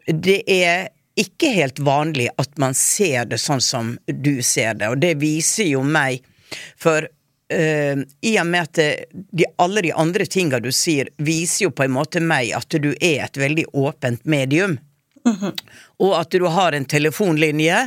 Det 0.09 0.43
er 0.49 0.89
ikke 1.21 1.53
helt 1.55 1.79
vanlig 1.85 2.31
at 2.39 2.57
man 2.59 2.75
ser 2.75 3.29
det 3.31 3.39
sånn 3.39 3.61
som 3.61 3.99
du 4.09 4.41
ser 4.43 4.75
det, 4.81 4.89
og 4.89 4.99
det 5.05 5.17
viser 5.21 5.69
jo 5.69 5.83
meg, 5.85 6.25
for 6.77 7.07
eh, 7.53 7.99
i 8.21 8.35
og 8.41 8.47
med 8.47 8.69
at 8.69 8.81
de, 9.13 9.47
alle 9.59 9.85
de 9.85 9.93
andre 9.93 10.27
tinga 10.27 10.61
du 10.61 10.71
sier, 10.73 11.11
viser 11.17 11.69
jo 11.69 11.75
på 11.75 11.87
en 11.87 11.97
måte 11.97 12.23
meg 12.25 12.55
at 12.57 12.77
du 12.81 12.93
er 13.01 13.27
et 13.27 13.41
veldig 13.41 13.69
åpent 13.73 14.25
medium. 14.25 14.79
Og 15.99 16.13
at 16.19 16.35
du 16.37 16.45
har 16.53 16.75
en 16.77 16.85
telefonlinje 16.85 17.87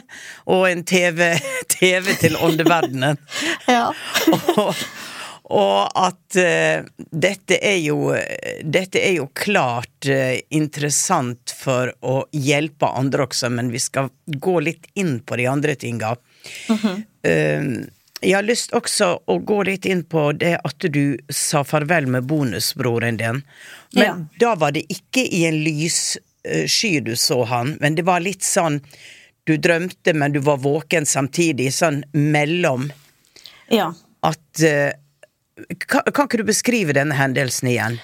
og 0.49 0.63
en 0.69 0.83
TV, 0.87 1.35
TV 1.77 2.15
til 2.21 2.37
åndeverdenen. 2.41 3.19
Ja. 3.67 3.91
og, 4.55 4.77
og 5.51 5.97
at 5.99 6.37
uh, 6.39 6.85
dette 7.11 7.57
er 7.63 7.77
jo 7.83 8.13
Dette 8.63 9.01
er 9.03 9.17
jo 9.17 9.27
klart 9.35 10.07
uh, 10.07 10.39
interessant 10.55 11.51
for 11.55 11.91
å 11.99 12.21
hjelpe 12.31 12.87
andre 12.87 13.27
også, 13.27 13.51
men 13.51 13.71
vi 13.73 13.81
skal 13.83 14.09
gå 14.27 14.55
litt 14.63 14.87
inn 14.95 15.19
på 15.19 15.39
de 15.39 15.49
andre 15.51 15.75
tinga. 15.79 16.15
Eh, 17.27 17.63
jeg 18.21 18.33
har 18.35 18.45
lyst 18.45 18.71
også 18.73 19.11
å 19.29 19.37
gå 19.45 19.59
litt 19.67 19.85
inn 19.85 20.03
på 20.09 20.31
det 20.39 20.55
at 20.65 20.85
du 20.93 21.17
sa 21.29 21.63
farvel 21.67 22.07
med 22.07 22.23
bonusbroren 22.29 23.17
din. 23.19 23.43
Men 23.93 24.03
Ja. 24.05 24.15
da 24.39 24.55
var 24.55 24.71
det 24.71 24.85
ikke 24.89 25.23
i 25.33 25.45
en 25.45 25.59
lyssky 25.63 26.99
du 27.03 27.15
så 27.15 27.43
han, 27.45 27.77
men 27.81 27.95
det 27.95 28.05
var 28.05 28.19
litt 28.19 28.41
sånn 28.43 28.81
Du 29.47 29.55
drømte, 29.57 30.11
men 30.13 30.31
du 30.33 30.39
var 30.43 30.57
våken 30.57 31.05
samtidig, 31.07 31.69
sånn 31.71 32.01
mellom 32.11 32.89
ja. 33.71 33.93
at 34.21 34.59
eh, 34.59 34.91
kan, 35.87 36.01
kan 36.11 36.27
ikke 36.27 36.41
du 36.41 36.43
beskrive 36.43 36.91
denne 36.91 37.15
hendelsen 37.15 37.69
igjen? 37.71 37.95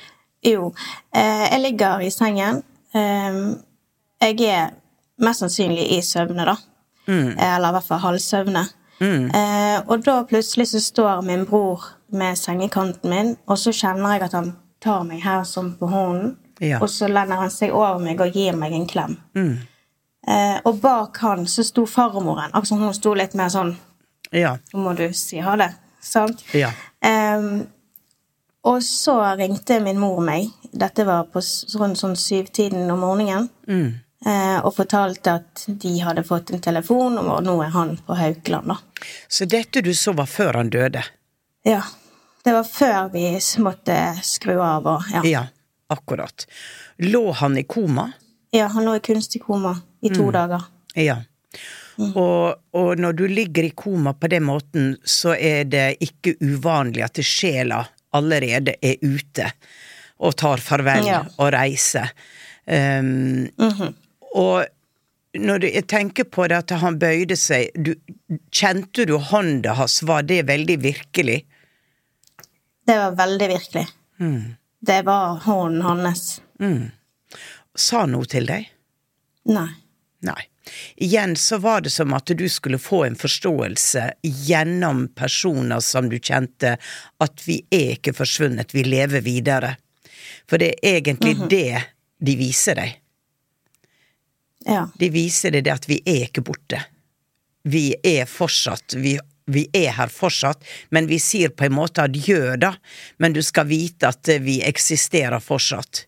Jo. 0.41 0.69
Eh, 1.13 1.43
jeg 1.51 1.59
ligger 1.65 1.99
i 1.99 2.07
sengen. 2.15 2.61
Eh, 2.95 3.41
jeg 4.23 4.39
er 4.47 4.71
mest 5.19 5.43
sannsynlig 5.43 5.89
i 5.97 5.99
søvne, 6.01 6.45
da. 6.47 6.55
Mm. 7.11 7.35
Eller 7.35 7.67
i 7.67 7.75
hvert 7.75 7.89
fall 7.91 7.99
halvsøvne. 8.05 8.63
Eh, 9.03 9.79
og 9.87 10.03
da 10.05 10.21
plutselig 10.29 10.67
så 10.71 10.81
står 10.83 11.21
min 11.27 11.45
bror 11.49 11.83
med 12.13 12.37
sengekanten 12.37 13.09
min, 13.09 13.35
og 13.47 13.57
så 13.59 13.73
kjenner 13.73 14.15
jeg 14.15 14.27
at 14.27 14.37
han 14.37 14.53
tar 14.83 15.03
meg 15.07 15.23
her 15.23 15.43
som 15.47 15.73
på 15.79 15.89
hånden. 15.89 16.35
Ja. 16.61 16.79
Og 16.81 16.89
så 16.89 17.09
lener 17.09 17.41
han 17.41 17.51
seg 17.51 17.73
over 17.73 17.99
meg 17.99 18.21
og 18.21 18.35
gir 18.35 18.55
meg 18.55 18.75
en 18.77 18.87
klem. 18.87 19.17
Eh, 20.27 20.59
og 20.63 20.79
bak 20.83 21.17
han 21.25 21.47
så 21.49 21.65
sto 21.67 21.85
farmoren. 21.89 22.53
Altså 22.53 22.77
hun 22.79 22.93
sto 22.95 23.15
litt 23.17 23.33
mer 23.35 23.51
sånn 23.51 23.75
Ja. 24.33 24.55
Nå 24.73 24.79
må 24.81 24.93
du 24.97 25.05
si 25.13 25.37
ha 25.43 25.55
det. 25.59 25.69
Sant? 26.01 26.41
Ja. 26.57 26.71
Eh, 27.03 27.65
og 28.63 28.79
så 28.83 29.17
ringte 29.37 29.79
min 29.83 29.99
mor 29.99 30.21
meg, 30.23 30.47
dette 30.71 31.03
var 31.05 31.27
på 31.29 31.41
rundt 31.79 31.99
sånn 31.99 32.15
syvtiden 32.15 32.89
om 32.91 33.03
morgenen, 33.03 33.49
eh, 33.67 33.91
og 34.63 34.71
fortalte 34.75 35.33
at 35.41 35.65
de 35.67 35.97
hadde 35.99 36.23
fått 36.23 36.53
en 36.55 36.61
telefon, 36.63 37.17
og 37.19 37.41
nå 37.43 37.57
er 37.65 37.73
han 37.73 37.97
på 38.07 38.15
Haukeland, 38.15 38.67
da. 38.71 38.77
Så 39.27 39.45
dette 39.45 39.81
du 39.83 39.91
så 39.93 40.13
var 40.15 40.29
før 40.31 40.53
han 40.61 40.69
døde? 40.71 41.03
Ja. 41.67 41.81
Det 42.43 42.51
var 42.53 42.63
før 42.67 43.09
vi 43.13 43.25
måtte 43.63 43.97
skru 44.23 44.57
av 44.59 44.87
og 44.87 45.05
ja. 45.13 45.21
Ja, 45.23 45.43
akkurat. 45.87 46.43
Lå 46.97 47.31
han 47.39 47.57
i 47.57 47.63
koma? 47.63 48.09
Ja, 48.51 48.67
han 48.67 48.83
lå 48.85 48.95
i 48.95 48.99
kunstig 48.99 49.41
koma 49.45 49.77
i 50.03 50.11
to 50.11 50.27
dager. 50.31 50.65
Ja. 50.99 51.21
Og, 52.15 52.55
og 52.75 52.99
når 52.99 53.13
du 53.13 53.27
ligger 53.31 53.63
i 53.63 53.71
koma 53.77 54.11
på 54.13 54.27
den 54.27 54.43
måten, 54.43 54.97
så 55.05 55.35
er 55.37 55.63
det 55.71 55.85
ikke 56.03 56.35
uvanlig 56.41 57.03
at 57.05 57.21
sjela 57.23 57.83
allerede 58.13 58.75
er 58.81 58.99
ute 59.01 59.47
og 60.23 60.35
tar 60.39 60.61
farvel 60.63 61.07
Ja. 61.07 61.23
og 61.37 61.51
reiser. 61.55 62.11
Um, 62.67 63.47
Og 64.33 64.65
når 65.37 65.63
du, 65.63 65.67
jeg 65.69 65.87
tenker 65.89 66.27
på 66.29 66.47
det 66.49 66.59
at 66.63 66.73
han 66.81 66.99
bøyde 67.01 67.37
seg, 67.39 67.73
du, 67.75 67.93
kjente 68.53 69.05
du 69.09 69.15
hånda 69.17 69.75
hans, 69.79 70.01
var 70.05 70.25
det 70.29 70.43
veldig 70.49 70.77
virkelig? 70.83 71.39
Det 72.85 72.97
var 72.99 73.15
veldig 73.17 73.49
virkelig. 73.53 73.85
Det 74.83 75.01
var 75.07 75.39
hånden 75.45 75.81
hans. 75.81 76.41
Sa 77.75 78.05
noe 78.05 78.29
til 78.29 78.49
deg? 78.49 78.67
Nei. 79.49 79.69
Nei. 80.23 80.41
Igjen 80.95 81.35
så 81.35 81.57
var 81.59 81.81
det 81.83 81.91
som 81.91 82.13
at 82.15 82.31
du 82.31 82.45
skulle 82.49 82.79
få 82.79 83.03
en 83.07 83.17
forståelse 83.19 84.03
gjennom 84.23 85.07
personer 85.15 85.81
som 85.83 86.07
du 86.09 86.19
kjente, 86.19 86.77
at 87.19 87.47
vi 87.47 87.59
er 87.71 87.97
ikke 87.97 88.13
forsvunnet, 88.15 88.71
vi 88.75 88.85
lever 88.87 89.25
videre. 89.25 89.75
For 90.47 90.61
det 90.61 90.75
er 90.81 91.01
egentlig 91.01 91.35
det 91.51 91.83
de 92.23 92.37
viser 92.39 92.79
deg. 92.79 92.99
Ja. 94.65 94.87
De 94.99 95.09
viser 95.09 95.51
det, 95.51 95.65
det 95.67 95.73
at 95.73 95.89
vi 95.89 96.01
er 96.05 96.27
ikke 96.29 96.43
borte. 96.45 96.79
Vi 97.63 97.93
er 98.03 98.25
fortsatt, 98.27 98.95
vi, 98.99 99.17
vi 99.45 99.67
er 99.73 99.91
her 99.97 100.11
fortsatt, 100.11 100.63
men 100.91 101.07
vi 101.07 101.19
sier 101.19 101.49
på 101.49 101.65
en 101.67 101.75
måte 101.77 102.03
adjø, 102.03 102.55
da. 102.59 102.73
Men 103.17 103.33
du 103.35 103.41
skal 103.43 103.67
vite 103.69 104.11
at 104.11 104.27
vi 104.43 104.61
eksisterer 104.63 105.39
fortsatt. 105.43 106.05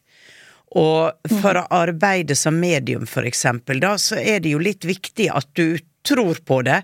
Og 0.76 1.32
for 1.41 1.56
å 1.56 1.68
arbeide 1.72 2.36
som 2.36 2.58
medium, 2.60 3.06
for 3.08 3.24
eksempel, 3.28 3.80
da, 3.80 3.94
så 4.02 4.20
er 4.20 4.41
det 4.44 4.52
jo 4.52 4.60
litt 4.60 4.84
viktig 4.88 5.30
at 5.32 5.48
du 5.56 5.78
tror 6.06 6.38
på 6.46 6.60
det. 6.68 6.82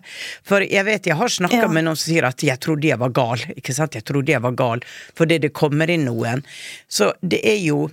For 0.48 0.64
jeg 0.66 0.86
vet 0.88 1.06
jeg 1.12 1.18
har 1.20 1.30
snakka 1.30 1.66
Ja. 1.66 1.68
med 1.68 1.86
noen 1.86 1.96
som 2.00 2.14
sier 2.14 2.26
at 2.26 2.42
'jeg 2.42 2.60
trodde 2.60 2.88
jeg 2.88 2.98
var 2.98 3.10
gal', 3.10 3.44
ikke 3.56 3.74
sant, 3.74 3.94
jeg 3.94 4.04
trodde 4.04 4.32
jeg 4.32 4.42
var 4.42 4.52
gal, 4.52 4.80
fordi 5.14 5.38
det 5.40 5.54
kommer 5.54 5.90
inn 5.90 6.06
noen. 6.06 6.44
Så 6.90 7.14
det 7.22 7.42
er 7.46 7.60
jo 7.60 7.92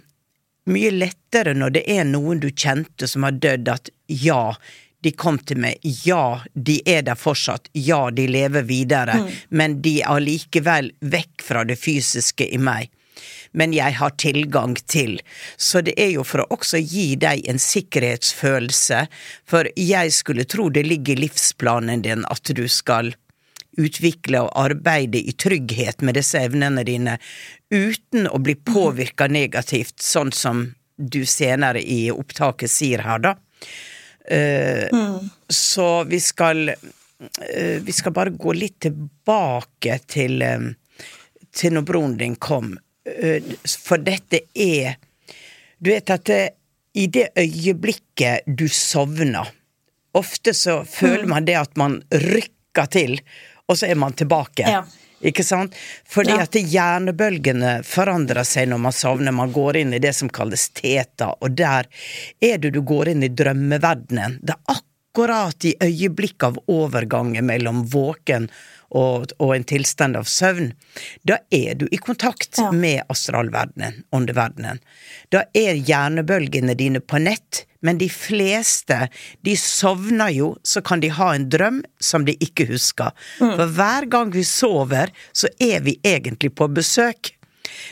mye 0.71 0.91
lettere 0.95 1.55
når 1.57 1.79
det 1.79 1.85
er 1.91 2.05
noen 2.09 2.43
du 2.43 2.51
kjente 2.51 3.09
som 3.09 3.27
har 3.27 3.39
dødd, 3.41 3.69
at 3.73 3.91
ja, 4.07 4.55
de 5.01 5.13
kom 5.15 5.39
til 5.39 5.61
meg, 5.63 5.79
ja, 5.83 6.41
de 6.55 6.81
er 6.89 7.05
der 7.07 7.19
fortsatt, 7.19 7.71
ja, 7.73 8.09
de 8.11 8.27
lever 8.31 8.67
videre, 8.67 9.21
men 9.49 9.81
de 9.83 10.01
er 10.03 10.15
allikevel 10.17 10.93
vekk 11.01 11.45
fra 11.45 11.65
det 11.69 11.79
fysiske 11.79 12.49
i 12.49 12.59
meg. 12.59 12.91
Men 13.57 13.73
jeg 13.73 13.97
har 13.99 14.13
tilgang 14.21 14.77
til. 14.87 15.17
Så 15.57 15.81
det 15.83 15.95
er 15.99 16.11
jo 16.13 16.25
for 16.27 16.45
å 16.45 16.51
også 16.59 16.79
gi 16.83 17.15
deg 17.19 17.47
en 17.49 17.59
sikkerhetsfølelse, 17.63 19.07
for 19.49 19.71
jeg 19.75 20.13
skulle 20.15 20.47
tro 20.47 20.69
det 20.71 20.85
ligger 20.87 21.17
i 21.17 21.25
livsplanen 21.25 22.05
din 22.05 22.27
at 22.29 22.53
du 22.55 22.67
skal 22.71 23.15
utvikle 23.79 24.43
og 24.47 24.53
arbeide 24.59 25.21
i 25.21 25.35
trygghet 25.39 26.03
med 26.03 26.19
disse 26.19 26.41
evnene 26.41 26.85
dine, 26.87 27.19
uten 27.71 28.29
å 28.29 28.41
bli 28.43 28.57
påvirka 28.57 29.29
negativt, 29.31 29.99
sånn 30.03 30.33
som 30.35 30.67
du 30.99 31.23
senere 31.27 31.83
i 31.83 32.09
opptaket 32.11 32.71
sier 32.71 33.05
her, 33.07 33.23
da. 33.23 33.35
Eh, 34.29 34.89
Så 35.49 36.05
vi 36.05 36.19
skal 36.21 36.69
uh, 36.69 37.79
Vi 37.81 37.93
skal 37.97 38.13
bare 38.13 38.35
gå 38.37 38.53
litt 38.53 38.75
tilbake 38.85 39.95
til 40.05 40.43
uh, 40.45 40.67
til 41.55 41.73
når 41.73 41.87
broren 41.89 42.17
din 42.19 42.37
kom. 42.37 42.75
For 43.09 44.03
dette 44.05 44.43
er 44.53 44.99
Du 45.81 45.89
vet 45.89 46.11
at 46.13 46.29
i 46.29 47.07
det 47.09 47.31
øyeblikket 47.41 48.45
du 48.45 48.67
sovner 48.69 49.49
Ofte 50.19 50.53
så 50.57 50.83
føler 50.85 51.25
man 51.31 51.47
det 51.49 51.57
at 51.57 51.77
man 51.81 52.01
rykker 52.13 52.91
til, 52.93 53.19
og 53.69 53.77
så 53.79 53.87
er 53.87 53.95
man 54.01 54.13
tilbake. 54.17 54.65
Ja. 54.69 54.85
Ikke 55.21 55.43
sant? 55.45 55.75
Fordi 56.07 56.31
Ja. 56.31 56.43
at 56.47 56.55
hjernebølgene 56.55 57.83
forandrer 57.85 58.45
seg 58.47 58.69
når 58.71 58.79
man 58.79 58.93
sovner. 58.93 59.33
Man 59.35 59.53
går 59.53 59.77
inn 59.77 59.93
i 59.95 59.99
det 59.99 60.15
som 60.15 60.29
kalles 60.31 60.69
teta, 60.71 61.33
og 61.41 61.57
der 61.59 61.87
er 62.41 62.59
det 62.59 62.73
du 62.73 62.81
går 62.83 63.09
inn 63.09 63.23
i 63.27 63.29
drømmeverdenen. 63.29 64.39
Det 64.41 64.55
er 64.55 64.77
akkurat 64.79 65.65
i 65.65 65.75
øyeblikket 65.83 66.43
av 66.53 66.59
overgangen 66.69 67.45
mellom 67.47 67.85
våken 67.91 68.47
og, 68.49 68.55
og 68.91 69.55
en 69.55 69.65
tilstand 69.69 70.17
av 70.17 70.25
søvn. 70.25 70.73
Da 71.29 71.39
er 71.53 71.75
du 71.75 71.87
i 71.93 71.99
kontakt 72.01 72.59
Ja. 72.59 72.71
med 72.73 73.03
astralverdenen, 73.09 74.05
åndeverdenen. 74.13 74.79
Da 75.31 75.45
er 75.55 75.75
hjernebølgene 75.75 76.75
dine 76.77 77.01
på 77.01 77.21
nett, 77.21 77.67
men 77.83 77.99
de 77.99 78.09
fleste, 78.09 79.09
de 79.43 79.57
sovner 79.57 80.33
jo, 80.35 80.57
så 80.65 80.81
kan 80.83 81.01
de 81.01 81.09
ha 81.09 81.35
en 81.35 81.49
drøm 81.51 81.85
som 82.01 82.25
de 82.25 82.35
ikke 82.41 82.67
husker. 82.67 83.13
For 83.39 83.67
hver 83.67 84.09
gang 84.11 84.31
vi 84.31 84.43
sover, 84.43 85.13
så 85.33 85.49
er 85.61 85.81
vi 85.81 86.01
egentlig 86.03 86.55
på 86.55 86.67
besøk, 86.73 87.33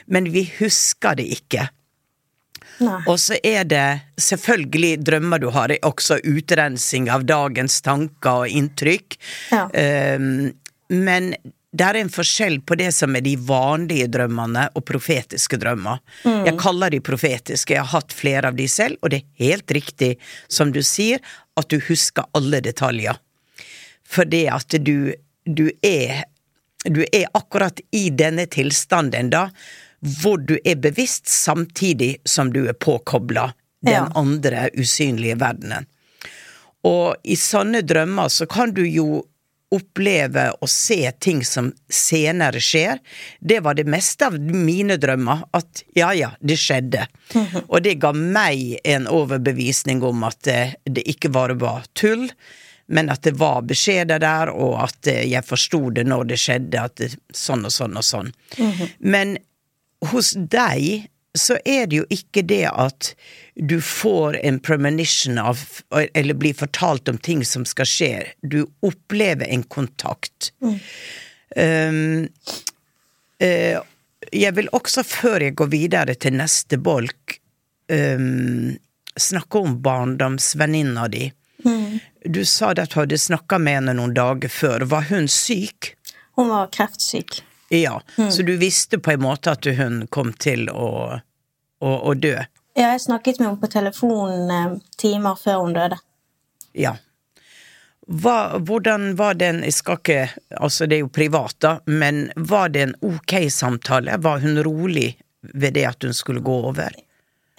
men 0.07 0.33
vi 0.33 0.51
husker 0.59 1.15
det 1.15 1.29
ikke. 1.39 1.69
Nei. 2.81 2.99
Og 3.09 3.17
så 3.21 3.39
er 3.45 3.65
det 3.65 4.03
selvfølgelig 4.21 5.05
drømmer 5.07 5.41
du 5.41 5.49
har, 5.55 5.73
også 5.87 6.19
utrensing 6.25 7.09
av 7.09 7.25
dagens 7.25 7.81
tanker 7.81 8.43
og 8.45 8.49
inntrykk. 8.53 9.17
Ja. 9.53 9.67
Um, 10.17 10.53
men 10.89 11.35
det 11.77 11.85
er 11.85 11.99
en 12.01 12.09
forskjell 12.13 12.61
på 12.65 12.77
det 12.81 12.89
som 12.95 13.17
er 13.19 13.25
de 13.27 13.35
vanlige 13.37 14.07
drømmene 14.09 14.69
og 14.79 14.85
profetiske 14.89 15.59
drømmer. 15.61 15.99
Jeg 16.25 16.55
kaller 16.61 16.91
de 16.95 17.01
profetiske, 17.05 17.75
jeg 17.75 17.83
har 17.85 17.91
hatt 18.01 18.15
flere 18.17 18.49
av 18.49 18.57
de 18.57 18.69
selv, 18.71 18.97
og 19.03 19.11
det 19.13 19.19
er 19.21 19.45
helt 19.45 19.75
riktig, 19.77 20.15
som 20.49 20.73
du 20.73 20.81
sier, 20.87 21.21
at 21.57 21.69
du 21.69 21.77
husker 21.89 22.25
alle 22.37 22.63
detaljer. 22.65 23.19
Fordi 24.09 24.47
at 24.49 24.79
du, 24.87 25.13
du 25.45 25.69
er 25.83 26.25
Du 26.87 27.01
er 27.13 27.25
akkurat 27.35 27.81
i 27.91 28.11
denne 28.15 28.45
tilstanden 28.47 29.31
da, 29.33 29.49
hvor 30.23 30.39
du 30.39 30.53
er 30.65 30.77
bevisst 30.79 31.27
samtidig 31.27 32.21
som 32.25 32.53
du 32.55 32.69
er 32.69 32.75
påkobla 32.79 33.49
den 33.83 33.93
Ja. 33.93 34.13
andre 34.15 34.69
usynlige 34.79 35.35
verdenen. 35.41 35.87
Og 36.85 37.17
i 37.25 37.35
sånne 37.35 37.83
drømmer 37.83 38.29
så 38.31 38.47
kan 38.47 38.71
du 38.71 38.85
jo 38.87 39.25
oppleve 39.75 40.51
og 40.61 40.71
se 40.71 41.11
ting 41.19 41.43
som 41.45 41.73
senere 41.91 42.61
skjer. 42.63 43.01
Det 43.41 43.61
var 43.65 43.75
det 43.75 43.87
meste 43.91 44.29
av 44.29 44.39
mine 44.39 44.99
drømmer, 45.03 45.43
at 45.57 45.83
ja 45.99 46.13
ja, 46.15 46.31
det 46.41 46.59
skjedde. 46.61 47.07
Og 47.67 47.81
det 47.83 47.99
ga 48.03 48.13
meg 48.15 48.79
en 48.85 49.09
overbevisning 49.11 50.05
om 50.07 50.23
at 50.29 50.39
det, 50.47 50.61
det 50.85 51.07
ikke 51.11 51.33
bare 51.35 51.59
var 51.59 51.89
tull, 51.99 52.29
men 52.87 53.11
at 53.11 53.25
det 53.27 53.35
var 53.41 53.65
beskjeder 53.67 54.23
der, 54.23 54.53
og 54.55 54.79
at 54.85 55.11
eh, 55.11 55.25
jeg 55.27 55.43
forsto 55.43 55.89
det 55.97 56.07
når 56.07 56.31
det 56.31 56.39
skjedde, 56.39 56.85
at 56.87 56.95
det, 57.01 57.11
sånn 57.35 57.67
og 57.67 57.75
sånn 57.75 57.99
og 57.99 58.07
sånn. 58.07 58.31
Men 59.03 59.35
hos 60.13 60.37
deg 60.39 61.09
så 61.39 61.59
er 61.65 61.87
det 61.91 62.01
jo 62.01 62.07
ikke 62.13 62.43
det 62.47 62.67
at 62.71 63.13
du 63.57 63.79
får 63.81 64.37
en 64.45 64.59
premonition 64.61 65.39
av 65.39 65.61
Eller 65.91 66.35
blir 66.35 66.55
fortalt 66.55 67.09
om 67.09 67.19
ting 67.19 67.45
som 67.45 67.65
skal 67.65 67.89
skje. 67.89 68.13
Du 68.43 68.67
opplever 68.85 69.47
en 69.47 69.63
kontakt. 69.63 70.53
Um, 70.61 72.27
uh, 73.41 73.79
jeg 74.33 74.53
vil 74.59 74.69
også, 74.77 75.05
før 75.07 75.47
jeg 75.47 75.57
går 75.57 75.71
videre 75.73 76.15
til 76.19 76.37
neste 76.37 76.77
bolk, 76.77 77.39
um, 77.93 78.77
snakke 79.17 79.63
om 79.63 79.79
barndomsvenninna 79.83 81.09
di. 81.09 81.31
Du 82.25 82.45
sa 82.45 82.73
at 82.75 82.91
du 82.93 83.01
hadde 83.01 83.19
snakka 83.19 83.59
med 83.63 83.81
henne 83.81 83.97
noen 83.97 84.15
dager 84.17 84.53
før. 84.53 84.85
Var 84.91 85.09
hun 85.11 85.29
syk? 85.31 85.95
Hun 86.37 86.51
var 86.53 86.69
kreftsyk. 86.75 87.41
Ja, 87.69 88.01
så 88.31 88.43
du 88.47 88.57
visste 88.57 88.99
på 88.99 89.11
en 89.11 89.25
måte 89.25 89.57
at 89.57 89.67
hun 89.67 90.05
kom 90.07 90.33
til 90.33 90.69
å, 90.71 91.19
å, 91.81 91.91
å 91.91 92.15
dø? 92.15 92.37
Ja, 92.77 92.93
jeg 92.93 93.01
snakket 93.07 93.41
med 93.41 93.49
henne 93.49 93.61
på 93.61 93.71
telefon 93.73 94.51
eh, 94.53 94.77
timer 95.01 95.39
før 95.41 95.65
hun 95.65 95.75
døde. 95.75 95.99
Ja. 96.77 96.97
Hva, 98.07 98.59
hvordan 98.63 99.17
var 99.19 99.35
den 99.35 99.65
Jeg 99.67 99.75
skal 99.75 99.97
ikke 99.99 100.19
Altså, 100.61 100.87
det 100.87 100.95
er 100.95 101.01
jo 101.03 101.09
privat, 101.11 101.57
da, 101.59 101.73
men 101.91 102.29
var 102.37 102.69
det 102.71 102.85
en 102.85 102.95
ok 103.03 103.35
samtale? 103.51 104.19
Var 104.23 104.45
hun 104.45 104.61
rolig 104.63 105.17
ved 105.41 105.75
det 105.75 105.87
at 105.89 106.07
hun 106.07 106.15
skulle 106.15 106.45
gå 106.45 106.61
over? 106.69 106.95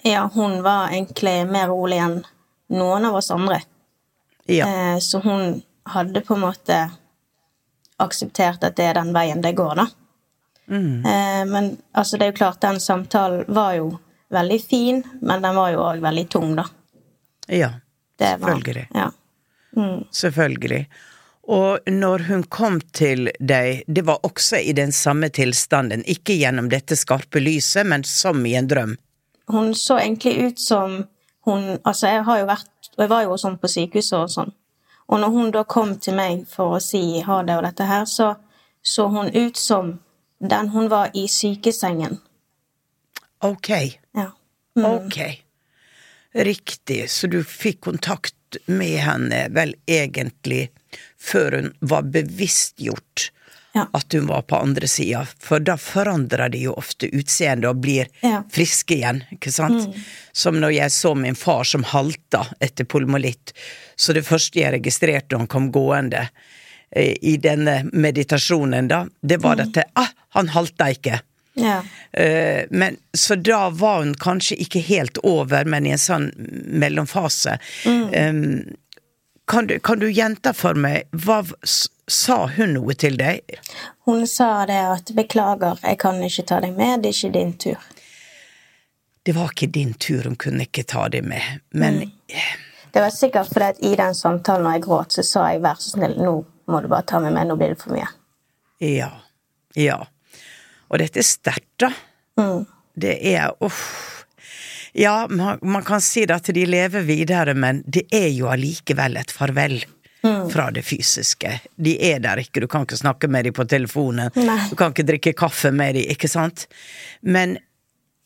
Ja, 0.06 0.30
hun 0.32 0.62
var 0.62 0.88
egentlig 0.94 1.42
mer 1.50 1.68
rolig 1.68 1.98
enn 2.00 2.22
noen 2.72 3.04
av 3.08 3.18
oss 3.18 3.30
andre. 3.34 3.60
Ja. 4.46 4.68
Eh, 4.68 4.98
så 5.04 5.20
hun 5.24 5.60
hadde 5.88 6.20
på 6.24 6.36
en 6.36 6.46
måte 6.46 6.78
akseptert 7.98 8.62
at 8.64 8.76
det 8.76 8.84
er 8.90 8.94
den 9.00 9.12
veien 9.14 9.40
det 9.42 9.54
går, 9.58 9.74
da. 9.76 9.86
Eh, 10.70 11.44
men 11.48 11.70
altså, 11.96 12.18
det 12.18 12.26
er 12.26 12.32
jo 12.32 12.38
klart, 12.42 12.60
den 12.60 12.80
samtalen 12.80 13.44
var 13.48 13.74
jo 13.78 13.98
veldig 14.30 14.58
fin, 14.68 15.02
men 15.22 15.42
den 15.42 15.54
var 15.56 15.70
jo 15.72 15.78
òg 15.86 16.00
veldig 16.04 16.26
tung, 16.28 16.54
da. 16.58 16.64
Ja. 17.48 17.70
Det 18.18 18.36
var- 18.40 18.48
Selvfølgelig. 18.50 18.88
Ja. 18.94 19.10
Selvfølgelig. 20.12 20.86
Og 21.48 21.78
når 21.88 22.18
hun 22.28 22.42
kom 22.42 22.80
til 22.92 23.30
deg, 23.40 23.84
det 23.86 24.04
var 24.04 24.18
også 24.26 24.58
i 24.60 24.72
den 24.76 24.92
samme 24.92 25.30
tilstanden, 25.30 26.02
ikke 26.04 26.36
gjennom 26.36 26.68
dette 26.68 26.96
skarpe 26.96 27.40
lyset, 27.40 27.86
men 27.86 28.04
som 28.04 28.44
i 28.46 28.52
en 28.58 28.68
drøm. 28.68 28.96
Hun 29.48 29.72
så 29.74 29.96
egentlig 29.98 30.46
ut 30.46 30.58
som 30.60 31.06
hun 31.46 31.78
Altså, 31.86 32.06
jeg 32.06 32.24
har 32.24 32.38
jo 32.38 32.44
vært 32.46 32.66
Og 32.98 32.98
jeg 32.98 33.08
var 33.08 33.22
jo 33.22 33.36
sånn 33.40 33.56
på 33.58 33.68
sykehuset 33.68 34.12
og 34.18 34.28
sånn. 34.28 34.52
Og 35.08 35.20
når 35.20 35.32
hun 35.34 35.50
da 35.54 35.64
kom 35.64 35.96
til 36.02 36.16
meg 36.18 36.44
for 36.50 36.76
å 36.76 36.82
si 36.84 37.20
ha 37.24 37.40
det 37.46 37.56
og 37.56 37.64
dette 37.64 37.86
her, 37.88 38.04
så 38.04 38.34
så 38.82 39.06
hun 39.08 39.28
ut 39.34 39.56
som 39.56 39.98
den 40.38 40.68
hun 40.68 40.88
var 40.88 41.10
i 41.14 41.28
sykesengen. 41.28 42.18
Ok. 43.38 43.70
Ja. 44.12 44.30
Ok. 44.74 45.44
Riktig, 46.32 47.10
så 47.10 47.26
du 47.26 47.42
fikk 47.44 47.80
kontakt 47.80 48.56
med 48.66 49.00
henne 49.04 49.46
vel 49.52 49.74
egentlig 49.86 50.68
før 51.20 51.56
hun 51.58 51.72
var 51.80 52.06
bevisstgjort 52.14 53.28
Ja. 53.78 53.86
at 53.94 54.12
hun 54.16 54.26
var 54.26 54.42
på 54.50 54.58
andre 54.58 54.88
sida, 54.90 55.24
for 55.38 55.62
da 55.62 55.76
forandrer 55.80 56.50
de 56.52 56.64
jo 56.66 56.74
ofte 56.78 57.08
utseendet 57.14 57.70
og 57.70 57.82
blir 57.84 58.08
Ja. 58.22 58.42
friske 58.52 58.96
igjen, 58.98 59.22
ikke 59.32 59.52
sant? 59.54 59.94
Som 60.32 60.60
når 60.60 60.74
jeg 60.74 60.90
så 60.94 61.14
min 61.14 61.38
far 61.38 61.64
som 61.64 61.84
halta 61.84 62.46
etter 62.60 62.84
polmolitt, 62.84 63.52
så 63.96 64.14
det 64.14 64.26
første 64.26 64.60
jeg 64.60 64.74
registrerte 64.78 65.32
når 65.32 65.44
han 65.44 65.52
kom 65.54 65.70
gående 65.72 66.28
eh, 66.90 67.14
i 67.22 67.36
denne 67.36 67.82
meditasjonen, 67.92 68.88
da, 68.88 69.06
det 69.22 69.40
var 69.42 69.60
at 69.60 69.78
ah, 69.94 70.10
han 70.36 70.48
halta 70.48 70.90
ikke. 70.94 71.20
Ja. 71.58 71.82
Eh, 72.12 72.64
men, 72.70 72.96
så 73.12 73.34
da 73.34 73.68
var 73.70 73.98
hun 74.02 74.14
kanskje 74.14 74.56
ikke 74.62 74.80
helt 74.80 75.18
over, 75.22 75.64
men 75.64 75.86
i 75.86 75.94
en 75.94 76.02
sånn 76.02 76.30
mellomfase. 76.68 77.58
Um, 77.86 78.76
kan, 79.48 79.66
du, 79.66 79.78
kan 79.78 79.98
du 79.98 80.08
gjenta 80.10 80.52
for 80.54 80.78
meg, 80.78 81.08
hva 81.12 81.42
sa 82.08 82.46
hun 82.56 82.74
noe 82.76 82.94
til 82.98 83.18
deg? 83.20 83.58
Hun 84.08 84.26
sa 84.26 84.66
det 84.66 84.80
at 84.80 85.12
'beklager, 85.14 85.78
jeg 85.82 85.98
kan 85.98 86.22
ikke 86.22 86.46
ta 86.48 86.60
deg 86.60 86.76
med, 86.76 87.02
det 87.02 87.08
er 87.12 87.16
ikke 87.16 87.32
din 87.32 87.52
tur'. 87.52 87.88
Det 89.22 89.34
var 89.36 89.50
ikke 89.52 89.66
din 89.72 89.94
tur, 89.94 90.24
hun 90.24 90.36
kunne 90.36 90.64
ikke 90.64 90.86
ta 90.88 91.08
deg 91.08 91.24
med, 91.24 91.60
men 91.70 92.12
Det 92.92 93.00
var 93.00 93.10
sikkert 93.10 93.48
fordi 93.52 93.64
at 93.64 93.82
i 93.84 93.96
den 93.96 94.14
samtalen 94.14 94.64
når 94.64 94.72
jeg 94.72 94.82
gråt, 94.82 95.12
så 95.12 95.22
sa 95.22 95.48
jeg 95.52 95.60
'vær 95.60 95.76
så 95.78 95.90
snill, 95.90 96.16
nå 96.16 96.44
må 96.66 96.80
du 96.80 96.88
bare 96.88 97.02
ta 97.02 97.18
meg 97.18 97.32
med, 97.32 97.46
nå 97.46 97.56
blir 97.56 97.68
det 97.68 97.82
for 97.82 97.90
mye'. 97.90 98.08
ja. 98.80 99.10
Ja. 99.76 100.06
Og 100.88 100.98
dette 100.98 101.20
er 101.20 101.22
sterkt, 101.22 101.68
da. 101.78 101.92
Mm. 102.40 102.66
Det 102.96 103.18
er 103.36 103.52
uff. 103.60 104.24
Ja, 104.92 105.26
man, 105.30 105.58
man 105.62 105.84
kan 105.84 106.00
si 106.00 106.24
det 106.26 106.34
at 106.34 106.48
de 106.54 106.64
lever 106.66 107.04
videre, 107.06 107.54
men 107.54 107.82
det 107.86 108.06
er 108.14 108.28
jo 108.32 108.48
allikevel 108.50 109.16
et 109.20 109.30
farvel. 109.30 109.84
Fra 110.52 110.70
det 110.74 110.82
fysiske. 110.82 111.60
De 111.76 111.94
er 112.10 112.20
der 112.24 112.42
ikke, 112.42 112.60
du 112.60 112.68
kan 112.70 112.86
ikke 112.86 112.98
snakke 113.00 113.28
med 113.28 113.48
dem 113.48 113.56
på 113.56 113.66
telefonen. 113.68 114.30
Nei. 114.34 114.58
Du 114.70 114.76
kan 114.78 114.94
ikke 114.94 115.06
drikke 115.08 115.32
kaffe 115.38 115.72
med 115.74 115.98
dem, 115.98 116.10
ikke 116.14 116.30
sant? 116.30 116.66
Men 117.20 117.58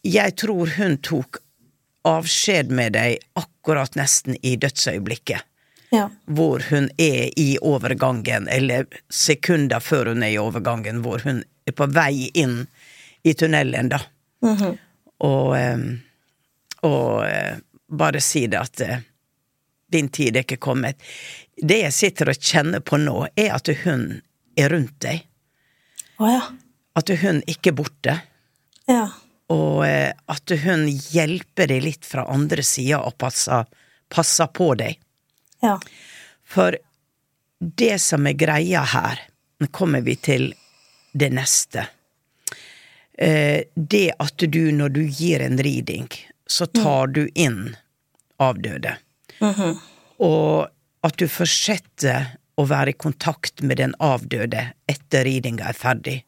jeg 0.07 0.37
tror 0.43 0.71
hun 0.77 0.99
tok 1.05 1.41
avskjed 2.09 2.73
med 2.75 2.97
deg 2.97 3.23
akkurat 3.38 3.95
nesten 3.99 4.37
i 4.43 4.57
dødsøyeblikket. 4.57 5.49
Ja. 5.93 6.09
Hvor 6.25 6.65
hun 6.71 6.88
er 6.97 7.29
i 7.37 7.59
overgangen, 7.61 8.49
eller 8.49 8.87
sekunder 9.12 9.81
før 9.85 10.15
hun 10.15 10.25
er 10.25 10.35
i 10.35 10.41
overgangen, 10.41 11.03
hvor 11.05 11.23
hun 11.27 11.43
er 11.69 11.77
på 11.77 11.87
vei 11.93 12.31
inn 12.35 12.65
i 13.23 13.35
tunnelen, 13.38 13.93
da. 13.93 14.01
Og, 14.43 14.57
-hmm. 14.59 14.79
og 15.23 15.57
og 16.83 17.25
bare 17.87 18.21
si 18.21 18.47
det 18.47 18.59
at 18.59 18.81
eh, 18.81 19.03
din 19.93 20.09
tid 20.09 20.37
er 20.37 20.47
ikke 20.47 20.57
kommet. 20.62 21.03
Det 21.62 21.79
jeg 21.79 21.94
sitter 21.94 22.33
og 22.33 22.42
kjenner 22.42 22.83
på 22.83 22.98
nå, 22.98 23.16
er 23.38 23.53
at 23.55 23.70
hun 23.85 24.07
er 24.59 24.72
rundt 24.75 24.96
deg. 25.05 25.22
Å 26.18 26.31
ja. 26.31 26.42
At 26.98 27.12
hun 27.22 27.38
ikke 27.48 27.70
er 27.70 27.77
borte. 27.79 28.16
Ja. 28.90 29.05
Og 29.53 29.85
eh, 29.87 30.11
at 30.11 30.55
hun 30.64 30.88
hjelper 30.90 31.70
deg 31.70 31.85
litt 31.87 32.09
fra 32.09 32.27
andre 32.33 32.64
sida 32.66 33.01
og 33.07 33.14
passer, 33.20 33.68
passer 34.12 34.51
på 34.53 34.72
deg. 34.81 34.98
Ja. 35.62 35.79
For 36.42 36.77
det 37.62 37.94
som 38.03 38.27
er 38.27 38.37
greia 38.38 38.83
her, 38.92 39.22
nå 39.62 39.70
kommer 39.70 40.03
vi 40.03 40.18
til 40.18 40.51
det 41.14 41.31
neste. 41.31 41.87
Eh, 43.14 43.70
det 43.75 44.09
at 44.18 44.42
du, 44.51 44.64
når 44.75 44.98
du 44.98 45.03
gir 45.07 45.46
en 45.46 45.62
reading, 45.62 46.11
så 46.46 46.66
tar 46.66 47.14
du 47.14 47.29
inn 47.38 47.77
avdøde. 48.42 48.96
Og 50.22 50.66
at 51.03 51.19
du 51.19 51.27
fortsetter 51.29 52.33
å 52.61 52.67
være 52.69 52.93
i 52.93 52.99
kontakt 53.01 53.62
med 53.65 53.81
den 53.81 53.95
avdøde 54.03 54.69
etter 54.91 55.25
ridinga 55.27 55.71
er 55.71 55.77
ferdig. 55.79 56.19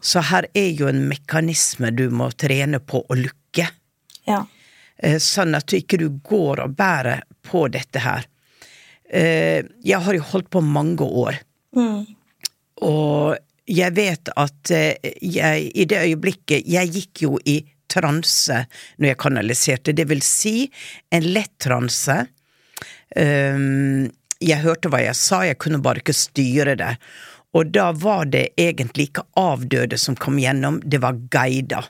Så 0.00 0.20
her 0.28 0.46
er 0.58 0.70
jo 0.76 0.88
en 0.90 1.04
mekanisme 1.08 1.90
du 1.96 2.08
må 2.10 2.28
trene 2.36 2.80
på 2.82 3.00
å 3.08 3.16
lukke. 3.18 3.68
Ja. 4.28 4.42
Eh, 4.98 5.18
sånn 5.22 5.54
at 5.58 5.66
du 5.70 5.78
ikke 5.78 5.98
du 6.02 6.08
går 6.22 6.60
og 6.64 6.74
bærer 6.78 7.24
på 7.46 7.64
dette 7.72 8.02
her. 8.04 8.26
Eh, 9.10 9.62
Jeg 9.84 10.00
har 10.04 10.14
jo 10.14 10.22
holdt 10.32 10.50
på 10.50 10.60
mange 10.64 11.02
år, 11.04 11.40
og 12.82 13.36
jeg 13.66 13.94
vet 13.96 14.28
at 14.36 14.70
eh, 14.74 15.12
jeg 15.22 15.70
i 15.78 15.84
det 15.88 16.00
øyeblikket 16.02 16.66
Jeg 16.66 16.90
gikk 16.92 17.22
jo 17.22 17.38
i 17.46 17.62
transe 17.88 18.64
når 18.98 19.12
jeg 19.12 19.18
kanaliserte, 19.20 19.92
det 19.92 20.08
vil 20.08 20.22
si 20.24 20.70
en 21.12 21.26
lett 21.32 21.52
transe. 21.60 22.26
Um, 23.16 24.08
jeg 24.42 24.62
hørte 24.64 24.90
hva 24.90 25.02
jeg 25.04 25.18
sa, 25.18 25.44
jeg 25.46 25.60
kunne 25.62 25.82
bare 25.82 26.02
ikke 26.02 26.16
styre 26.16 26.74
det. 26.78 26.96
Og 27.52 27.68
da 27.74 27.90
var 27.92 28.26
det 28.32 28.48
egentlig 28.60 29.10
ikke 29.10 29.26
avdøde 29.38 29.98
som 30.00 30.16
kom 30.16 30.40
gjennom, 30.40 30.80
det 30.84 31.02
var 31.02 31.20
guider. 31.30 31.88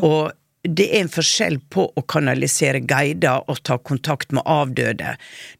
Og 0.00 0.32
det 0.66 0.86
er 0.90 1.04
en 1.04 1.10
forskjell 1.12 1.58
på 1.70 1.84
å 1.94 2.02
kanalisere 2.10 2.80
guider 2.88 3.44
og 3.50 3.60
ta 3.66 3.76
kontakt 3.78 4.32
med 4.34 4.46
avdøde. 4.50 5.14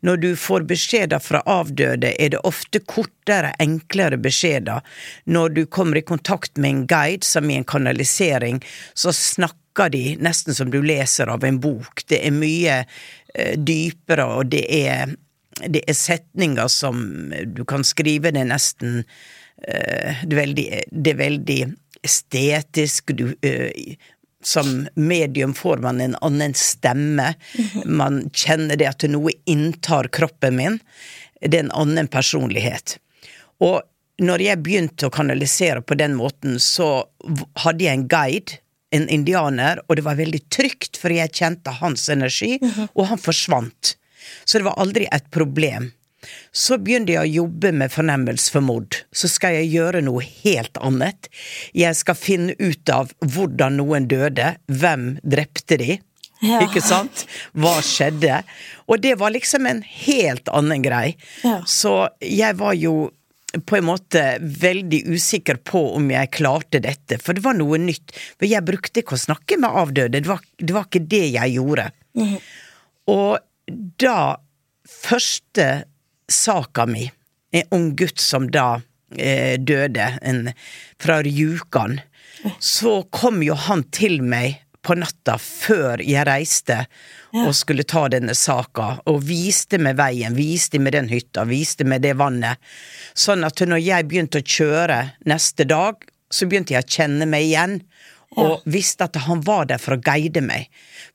Når 0.07 0.23
du 0.23 0.31
får 0.41 0.67
beskjeder 0.71 1.23
fra 1.23 1.43
avdøde, 1.47 2.15
er 2.19 2.33
det 2.35 2.43
ofte 2.49 2.81
kortere, 2.83 3.53
enklere 3.63 4.19
beskjeder. 4.19 4.83
Når 5.25 5.55
du 5.59 5.63
kommer 5.67 6.01
i 6.01 6.07
kontakt 6.07 6.57
med 6.57 6.71
en 6.71 6.83
guide, 6.91 7.27
som 7.27 7.51
i 7.51 7.59
en 7.61 7.69
kanalisering, 7.69 8.63
så 8.95 9.15
snakker 9.15 9.93
de 9.93 10.17
nesten 10.25 10.57
som 10.57 10.73
du 10.73 10.81
leser 10.83 11.31
av 11.31 11.45
en 11.45 11.61
bok. 11.61 12.03
Det 12.09 12.23
er 12.25 12.35
mye 12.35 12.83
dypere, 13.57 14.27
og 14.27 14.51
det 14.53 14.65
er, 14.73 15.15
det 15.67 15.83
er 15.87 15.97
setninger 15.97 16.69
som 16.73 17.33
du 17.47 17.65
kan 17.69 17.85
skrive 17.87 18.33
det 18.35 18.47
nesten 18.49 19.03
eh, 19.03 20.23
det, 20.25 20.33
er 20.33 20.41
veldig, 20.41 20.69
det 20.91 21.15
er 21.15 21.21
veldig 21.21 21.61
estetisk. 22.07 23.13
Du, 23.17 23.29
eh, 23.43 23.97
som 24.47 24.87
medium 24.95 25.55
får 25.55 25.83
man 25.83 26.01
en 26.01 26.17
annen 26.21 26.55
stemme. 26.55 27.35
Man 27.85 28.29
kjenner 28.31 28.79
det 28.79 28.87
at 28.93 29.07
noe 29.11 29.35
inntar 29.45 30.09
kroppen 30.15 30.57
min. 30.61 30.79
Det 31.41 31.57
er 31.57 31.67
en 31.67 31.75
annen 31.75 32.09
personlighet. 32.09 32.99
Og 33.65 33.83
når 34.23 34.45
jeg 34.45 34.63
begynte 34.65 35.09
å 35.09 35.13
kanalisere 35.13 35.83
på 35.85 35.97
den 35.99 36.15
måten, 36.17 36.61
så 36.63 37.09
hadde 37.65 37.85
jeg 37.85 37.99
en 37.99 38.07
guide, 38.09 38.61
en 38.95 39.09
indianer, 39.11 39.81
og 39.89 39.97
det 39.99 40.05
var 40.07 40.19
veldig 40.19 40.41
trygt, 40.53 40.97
for 41.01 41.11
jeg 41.15 41.33
kjente 41.35 41.73
hans 41.81 42.09
energi, 42.13 42.57
og 42.95 43.07
han 43.11 43.19
forsvant. 43.19 43.97
Så 44.45 44.59
det 44.61 44.67
var 44.69 44.79
aldri 44.83 45.09
et 45.13 45.27
problem. 45.35 45.91
Så 46.51 46.79
begynte 46.83 47.13
jeg 47.15 47.23
å 47.23 47.35
jobbe 47.45 47.71
med 47.77 47.93
fornemmelse 47.95 48.51
for 48.51 48.65
mord. 48.65 48.97
Så 49.15 49.29
skal 49.31 49.55
jeg 49.61 49.69
gjøre 49.77 50.01
noe 50.03 50.25
helt 50.25 50.79
annet. 50.83 51.29
Jeg 51.77 51.95
skal 51.99 52.19
finne 52.19 52.57
ut 52.59 52.91
av 52.91 53.13
hvordan 53.23 53.77
noen 53.79 54.09
døde, 54.11 54.57
hvem 54.67 55.17
drepte 55.23 55.79
de, 55.83 55.99
Ja. 56.43 56.59
ikke 56.61 56.83
sant? 56.85 57.23
Hva 57.57 57.79
skjedde? 57.81 58.43
Og 58.93 59.01
det 59.01 59.15
var 59.19 59.31
liksom 59.33 59.67
en 59.71 59.83
helt 59.83 60.49
annen 60.53 60.83
grei. 60.85 61.15
Ja. 61.45 61.63
Så 61.65 62.09
jeg 62.21 62.59
var 62.59 62.75
jo 62.77 63.11
på 63.65 63.79
en 63.79 63.87
måte 63.89 64.23
veldig 64.41 65.03
usikker 65.09 65.61
på 65.67 65.83
om 65.97 66.11
jeg 66.13 66.33
klarte 66.37 66.81
dette, 66.83 67.19
for 67.23 67.37
det 67.37 67.45
var 67.45 67.57
noe 67.59 67.79
nytt. 67.81 68.15
For 68.37 68.49
jeg 68.49 68.67
brukte 68.67 69.03
ikke 69.03 69.17
å 69.17 69.25
snakke 69.27 69.59
med 69.63 69.79
avdøde, 69.83 70.21
det 70.21 70.31
var, 70.31 70.43
det 70.59 70.77
var 70.77 70.89
ikke 70.89 71.05
det 71.07 71.25
jeg 71.37 71.57
gjorde. 71.57 71.91
Og 73.13 73.39
da 74.03 74.19
første 74.91 75.69
saka 76.31 76.87
mi, 76.91 77.07
en 77.57 77.73
ung 77.75 77.89
gutt 77.99 78.21
som 78.23 78.51
da 78.53 78.81
eh, 79.17 79.57
døde, 79.59 80.11
en, 80.23 80.51
fra 81.03 81.21
Rjukan, 81.25 82.01
så 82.61 83.01
kom 83.15 83.41
jo 83.43 83.57
han 83.67 83.85
til 83.95 84.21
meg 84.23 84.61
på 84.87 84.95
natta 84.99 85.37
før 85.43 86.03
jeg 86.05 86.27
reiste 86.29 86.85
og 87.37 87.53
skulle 87.57 87.85
ta 87.85 88.07
denne 88.13 88.35
saka, 88.39 88.97
og 89.11 89.25
viste 89.27 89.81
meg 89.83 89.99
veien, 89.99 90.37
viste 90.39 90.81
meg 90.81 90.95
den 90.97 91.11
hytta, 91.11 91.45
viste 91.49 91.85
meg 91.85 92.05
det 92.07 92.15
vannet. 92.17 92.63
Sånn 93.13 93.45
at 93.45 93.61
når 93.61 93.83
jeg 93.83 94.07
begynte 94.09 94.41
å 94.41 94.47
kjøre 94.47 95.01
neste 95.29 95.67
dag, 95.69 96.07
så 96.33 96.49
begynte 96.49 96.77
jeg 96.77 96.87
å 96.87 96.95
kjenne 96.99 97.29
meg 97.29 97.51
igjen. 97.51 97.81
Og 98.37 98.65
visste 98.69 99.07
at 99.07 99.17
han 99.25 99.41
var 99.47 99.69
der 99.71 99.81
for 99.81 99.97
å 99.97 100.03
guide 100.03 100.43
meg. 100.45 100.67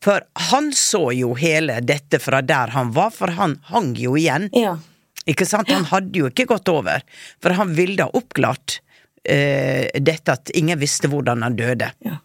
For 0.01 0.23
han 0.49 0.71
så 0.73 1.11
jo 1.13 1.35
hele 1.37 1.75
dette 1.85 2.21
fra 2.23 2.39
der 2.41 2.71
han 2.73 2.93
var, 2.95 3.11
for 3.13 3.33
han 3.37 3.59
hang 3.69 3.91
jo 3.99 4.15
igjen. 4.17 4.47
Ja. 4.57 4.77
Ikke 5.29 5.45
sant? 5.45 5.69
Han 5.69 5.85
hadde 5.91 6.17
jo 6.17 6.31
ikke 6.31 6.47
gått 6.49 6.71
over, 6.71 7.03
for 7.43 7.53
han 7.59 7.75
ville 7.77 8.07
ha 8.07 8.17
oppklart 8.17 8.79
eh, 9.21 9.91
dette 10.01 10.33
at 10.33 10.53
ingen 10.57 10.79
visste 10.81 11.11
hvordan 11.11 11.45
han 11.45 11.59
døde. 11.59 11.91
Ja. 12.07 12.17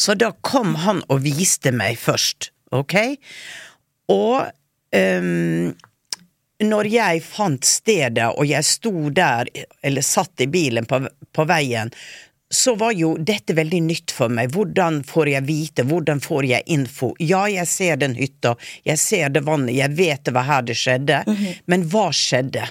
Så 0.00 0.16
da 0.16 0.32
kom 0.40 0.74
han 0.80 1.02
og 1.12 1.20
viste 1.26 1.74
meg 1.76 1.98
først, 2.00 2.50
ok? 2.72 2.96
Og 4.08 4.48
um, 4.96 5.74
når 6.60 6.88
jeg 6.92 7.20
fant 7.24 7.68
stedet, 7.68 8.30
og 8.32 8.48
jeg 8.48 8.64
sto 8.64 8.94
der, 9.12 9.50
eller 9.84 10.04
satt 10.04 10.40
i 10.40 10.48
bilen 10.48 10.88
på, 10.88 11.02
på 11.36 11.46
veien, 11.48 11.92
så 12.50 12.74
var 12.74 12.96
jo 12.96 13.12
dette 13.14 13.54
veldig 13.54 13.82
nytt 13.86 14.10
for 14.16 14.32
meg. 14.32 14.50
Hvordan 14.56 15.02
får 15.06 15.30
jeg 15.30 15.46
vite, 15.46 15.84
hvordan 15.86 16.20
får 16.24 16.48
jeg 16.48 16.66
info? 16.66 17.12
Ja, 17.22 17.44
jeg 17.48 17.68
ser 17.70 18.00
den 18.00 18.16
hytta, 18.18 18.56
jeg 18.88 18.98
ser 18.98 19.30
det 19.30 19.44
vannet, 19.46 19.76
jeg 19.76 19.94
vet 20.00 20.24
det 20.26 20.34
var 20.34 20.48
her 20.48 20.66
det 20.66 20.80
skjedde, 20.80 21.22
men 21.70 21.86
hva 21.92 22.08
skjedde? 22.16 22.66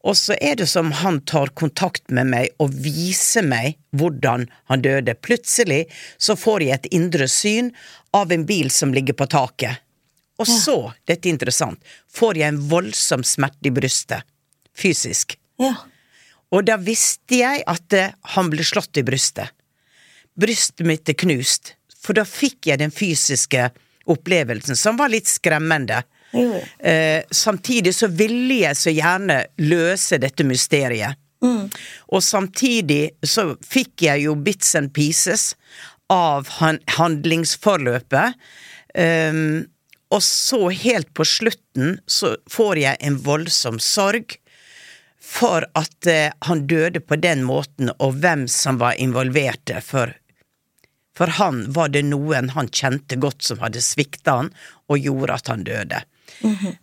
Og 0.00 0.16
så 0.16 0.36
er 0.40 0.56
det 0.56 0.66
som 0.70 0.92
han 0.96 1.20
tar 1.28 1.52
kontakt 1.58 2.08
med 2.08 2.30
meg 2.32 2.54
og 2.62 2.72
viser 2.72 3.44
meg 3.44 3.76
hvordan 3.92 4.46
han 4.70 4.84
døde. 4.84 5.14
Plutselig 5.20 5.84
så 6.16 6.36
får 6.40 6.64
jeg 6.64 6.78
et 6.78 6.90
indre 6.96 7.28
syn 7.28 7.70
av 8.16 8.32
en 8.32 8.46
bil 8.48 8.70
som 8.72 8.94
ligger 8.96 9.18
på 9.18 9.28
taket. 9.30 9.82
Og 10.40 10.48
så, 10.48 10.76
dette 11.04 11.28
er 11.28 11.34
interessant, 11.34 11.80
får 12.08 12.40
jeg 12.40 12.48
en 12.48 12.62
voldsom 12.70 13.24
smerte 13.28 13.68
i 13.68 13.74
brystet. 13.76 14.24
Fysisk. 14.72 15.36
Ja. 15.60 15.74
Og 16.50 16.64
da 16.64 16.78
visste 16.80 17.42
jeg 17.42 17.60
at 17.68 17.92
eh, 17.92 18.14
han 18.34 18.48
ble 18.50 18.64
slått 18.64 18.96
i 18.96 19.04
brystet. 19.06 19.52
Brystet 20.40 20.86
mitt 20.88 21.12
er 21.12 21.18
knust. 21.20 21.74
For 22.00 22.16
da 22.16 22.24
fikk 22.24 22.70
jeg 22.70 22.80
den 22.80 22.94
fysiske 22.94 23.68
opplevelsen, 24.10 24.78
som 24.78 24.96
var 24.96 25.12
litt 25.12 25.28
skremmende. 25.28 26.00
Jo, 26.36 26.46
ja. 26.54 26.90
Eh, 26.90 27.22
samtidig 27.30 27.94
så 27.96 28.06
ville 28.06 28.62
jeg 28.62 28.78
så 28.78 28.94
gjerne 28.94 29.42
løse 29.62 30.20
dette 30.22 30.46
mysteriet. 30.46 31.18
Og 32.12 32.22
samtidig 32.24 33.14
så 33.24 33.54
fikk 33.64 34.04
jeg 34.04 34.26
jo 34.26 34.36
bits 34.36 34.74
and 34.76 34.92
pieces 34.96 35.54
av 36.12 36.48
han 36.58 36.80
handlingsforløpet. 36.98 38.36
Um, 38.98 39.70
og 40.10 40.22
så 40.26 40.68
helt 40.74 41.12
på 41.14 41.24
slutten 41.24 42.00
så 42.10 42.34
får 42.50 42.80
jeg 42.82 42.98
en 43.06 43.18
voldsom 43.22 43.78
sorg 43.78 44.34
for 45.22 45.64
at 45.78 46.08
uh, 46.10 46.32
han 46.48 46.64
døde 46.66 47.00
på 47.00 47.16
den 47.22 47.44
måten, 47.46 47.92
og 47.98 48.18
hvem 48.20 48.48
som 48.50 48.80
var 48.82 48.98
involverte. 48.98 49.78
For, 49.86 50.16
for 51.16 51.38
han 51.38 51.62
var 51.72 51.94
det 51.94 52.02
noen 52.10 52.50
han 52.56 52.72
kjente 52.74 53.20
godt 53.22 53.46
som 53.46 53.62
hadde 53.62 53.84
svikta 53.84 54.40
han, 54.42 54.50
og 54.90 55.06
gjorde 55.06 55.38
at 55.38 55.52
han 55.54 55.64
døde. 55.68 56.02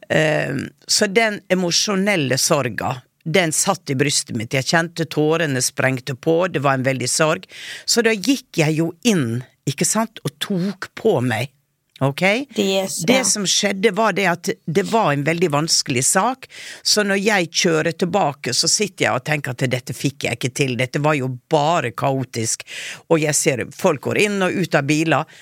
Eh, 0.09 0.55
så 0.87 1.07
den 1.11 1.41
emosjonelle 1.49 2.37
sorga, 2.37 2.95
den 3.27 3.51
satt 3.51 3.89
i 3.89 3.95
brystet 3.99 4.37
mitt. 4.39 4.55
Jeg 4.55 4.69
kjente 4.69 5.07
tårene 5.11 5.61
sprengte 5.61 6.15
på, 6.15 6.45
det 6.47 6.63
var 6.63 6.77
en 6.77 6.87
veldig 6.87 7.09
sorg. 7.11 7.47
Så 7.85 8.05
da 8.05 8.13
gikk 8.15 8.61
jeg 8.61 8.77
jo 8.79 8.93
inn, 9.07 9.41
ikke 9.67 9.87
sant, 9.87 10.21
og 10.23 10.37
tok 10.43 10.91
på 10.95 11.19
meg. 11.25 11.51
Ok? 11.99 12.21
Yes, 12.55 12.99
det 13.09 13.13
ja. 13.13 13.23
som 13.23 13.45
skjedde, 13.49 13.91
var 13.97 14.13
det 14.13 14.27
at 14.29 14.49
det 14.65 14.83
var 14.91 15.11
en 15.13 15.23
veldig 15.25 15.49
vanskelig 15.49 16.03
sak, 16.05 16.45
så 16.85 17.03
når 17.03 17.21
jeg 17.23 17.49
kjører 17.63 17.97
tilbake, 17.97 18.53
så 18.53 18.69
sitter 18.69 19.07
jeg 19.07 19.17
og 19.17 19.25
tenker 19.25 19.55
at 19.55 19.65
dette 19.71 19.95
fikk 19.97 20.27
jeg 20.27 20.37
ikke 20.37 20.53
til, 20.61 20.75
dette 20.77 21.01
var 21.01 21.17
jo 21.17 21.31
bare 21.49 21.91
kaotisk, 21.97 22.67
og 23.09 23.23
jeg 23.23 23.33
ser 23.37 23.65
folk 23.73 24.05
går 24.05 24.21
inn 24.27 24.45
og 24.45 24.61
ut 24.61 24.77
av 24.77 24.85
biler. 24.85 25.39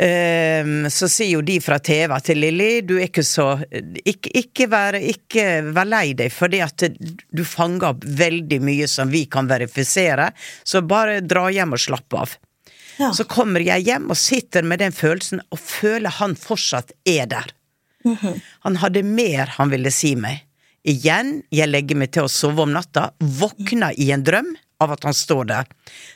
Ehm, 0.00 0.90
så 0.90 1.08
sier 1.08 1.38
jo 1.38 1.42
de 1.44 1.56
fra 1.64 1.78
TV 1.80 2.12
til 2.20 2.42
Lilly, 2.42 2.82
du 2.84 2.98
er 2.98 3.06
ikke 3.06 3.24
så 3.24 3.46
Ikke, 4.04 4.28
ikke, 4.36 4.66
vær, 4.68 4.98
ikke 5.00 5.46
vær 5.72 5.88
lei 5.88 6.10
deg, 6.18 6.32
fordi 6.32 6.60
at 6.64 6.84
du 6.84 7.44
fanger 7.48 7.94
opp 7.94 8.04
veldig 8.04 8.58
mye 8.60 8.88
som 8.90 9.08
vi 9.12 9.24
kan 9.30 9.48
verifisere, 9.48 10.28
så 10.64 10.84
bare 10.84 11.22
dra 11.24 11.46
hjem 11.52 11.72
og 11.78 11.80
slapp 11.80 12.18
av. 12.18 12.36
Ja. 13.00 13.12
Så 13.16 13.24
kommer 13.28 13.64
jeg 13.64 13.86
hjem 13.88 14.10
og 14.12 14.20
sitter 14.20 14.64
med 14.64 14.80
den 14.84 14.92
følelsen 14.92 15.40
og 15.52 15.60
føler 15.60 16.12
han 16.20 16.36
fortsatt 16.36 16.92
er 17.08 17.28
der. 17.32 17.52
Han 18.62 18.76
hadde 18.78 19.02
mer 19.02 19.50
han 19.56 19.72
ville 19.72 19.90
si 19.90 20.14
meg. 20.16 20.44
Igjen, 20.86 21.40
jeg 21.50 21.66
legger 21.66 21.98
meg 21.98 22.12
til 22.14 22.28
å 22.28 22.30
sove 22.30 22.62
om 22.62 22.70
natta, 22.70 23.08
våkner 23.18 23.96
i 23.98 24.12
en 24.14 24.22
drøm 24.22 24.52
av 24.78 24.92
at 24.94 25.06
han 25.08 25.16
står 25.16 25.48
der. 25.50 25.70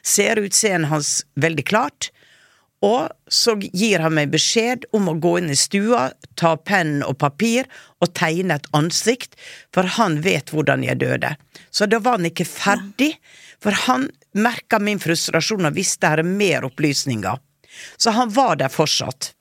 Ser 0.06 0.38
utseendet 0.38 0.92
hans 0.92 1.24
veldig 1.40 1.64
klart, 1.66 2.12
og 2.80 3.10
så 3.28 3.56
gir 3.60 4.00
han 4.00 4.14
meg 4.16 4.30
beskjed 4.32 4.86
om 4.96 5.10
å 5.12 5.16
gå 5.20 5.34
inn 5.40 5.50
i 5.52 5.58
stua, 5.58 6.10
ta 6.40 6.54
penn 6.56 7.02
og 7.04 7.18
papir 7.20 7.68
og 8.00 8.14
tegne 8.16 8.56
et 8.56 8.68
ansikt, 8.76 9.36
for 9.74 9.88
han 9.98 10.22
vet 10.24 10.52
hvordan 10.54 10.86
jeg 10.86 11.02
døde. 11.02 11.34
Så 11.70 11.88
da 11.90 12.00
var 12.00 12.16
han 12.16 12.30
ikke 12.30 12.48
ferdig, 12.48 13.12
for 13.60 13.76
han 13.84 14.08
merka 14.32 14.80
min 14.80 15.02
frustrasjon 15.02 15.68
og 15.68 15.76
visste 15.76 16.08
her 16.08 16.22
er 16.22 16.30
mer 16.30 16.64
opplysninger. 16.70 17.36
Så 18.00 18.16
han 18.16 18.32
var 18.32 18.56
der 18.56 18.72
fortsatt. 18.72 19.34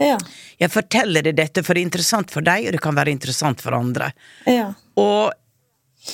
Ja. 0.00 0.18
Jeg 0.58 0.72
forteller 0.72 1.22
deg 1.22 1.38
dette 1.38 1.62
for 1.62 1.76
det 1.76 1.84
er 1.84 1.90
interessant 1.90 2.34
for 2.34 2.42
deg, 2.44 2.66
og 2.66 2.74
det 2.74 2.82
kan 2.82 2.98
være 2.98 3.14
interessant 3.14 3.62
for 3.62 3.78
andre. 3.78 4.10
Ja. 4.50 4.72
Og, 4.98 5.30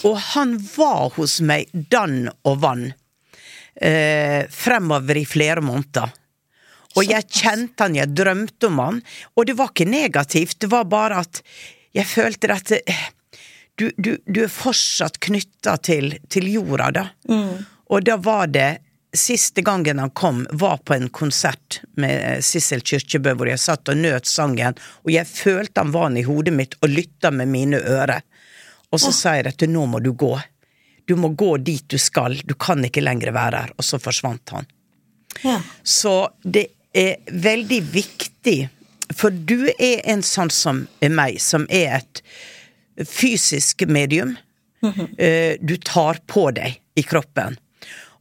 og 0.05 0.23
han 0.35 0.59
var 0.75 1.15
hos 1.17 1.41
meg 1.41 1.73
dann 1.73 2.27
og 2.45 2.61
vann 2.61 2.91
eh, 3.81 4.45
fremover 4.53 5.17
i 5.17 5.25
flere 5.29 5.65
måneder. 5.65 6.13
Og 6.99 7.07
jeg 7.07 7.29
kjente 7.31 7.87
han, 7.87 7.97
jeg 7.99 8.15
drømte 8.19 8.71
om 8.71 8.83
han, 8.83 9.01
og 9.37 9.47
det 9.47 9.55
var 9.59 9.71
ikke 9.73 9.89
negativt, 9.89 10.59
det 10.65 10.71
var 10.73 10.89
bare 10.91 11.23
at 11.23 11.43
jeg 11.97 12.07
følte 12.11 12.51
at 12.53 12.75
eh, 12.79 13.07
du, 13.79 13.89
du, 13.97 14.17
du 14.27 14.43
er 14.45 14.53
fortsatt 14.53 15.21
knytta 15.23 15.77
til, 15.87 16.17
til 16.29 16.51
jorda, 16.51 16.91
da. 16.95 17.07
Og 17.89 18.05
da 18.05 18.19
var 18.21 18.53
det 18.53 18.71
Siste 19.17 19.63
gangen 19.65 19.99
han 20.03 20.11
kom, 20.13 20.43
var 20.53 20.83
på 20.85 20.93
en 20.93 21.07
konsert 21.09 21.79
med 21.97 22.13
eh, 22.13 22.41
Sissel 22.45 22.83
Kyrkjebø, 22.85 23.33
hvor 23.41 23.49
jeg 23.49 23.63
satt 23.63 23.89
og 23.89 23.97
nøt 23.97 24.29
sangen, 24.29 24.77
og 25.01 25.09
jeg 25.15 25.25
følte 25.25 25.81
han 25.81 25.95
var 25.95 26.13
i 26.13 26.27
hodet 26.27 26.53
mitt 26.53 26.77
og 26.83 26.93
lytta 26.93 27.31
med 27.33 27.49
mine 27.49 27.81
ører. 27.81 28.21
Og 28.93 29.01
så 29.01 29.13
sa 29.17 29.33
jeg 29.39 29.49
at 29.49 29.65
nå 29.69 29.87
må 29.89 30.03
du 30.05 30.13
gå. 30.13 30.35
Du 31.09 31.17
må 31.17 31.33
gå 31.33 31.55
dit 31.65 31.89
du 31.89 31.97
skal, 31.97 32.37
du 32.45 32.53
kan 32.61 32.85
ikke 32.85 33.01
lenger 33.01 33.33
være 33.33 33.65
her. 33.65 33.73
Og 33.81 33.89
så 33.89 34.01
forsvant 34.01 34.53
han. 34.53 34.69
Ja. 35.41 35.57
Så 35.83 36.15
det 36.45 36.67
er 36.97 37.17
veldig 37.33 37.81
viktig, 37.93 38.59
for 39.17 39.31
du 39.31 39.69
er 39.79 40.03
en 40.09 40.23
sånn 40.23 40.51
som 40.53 40.87
meg, 41.01 41.39
som 41.41 41.67
er 41.71 42.01
et 42.01 42.23
fysisk 43.09 43.87
medium. 43.89 44.37
Eh, 45.19 45.57
Du 45.61 45.77
tar 45.77 46.21
på 46.27 46.51
deg 46.55 46.79
i 46.97 47.03
kroppen. 47.03 47.57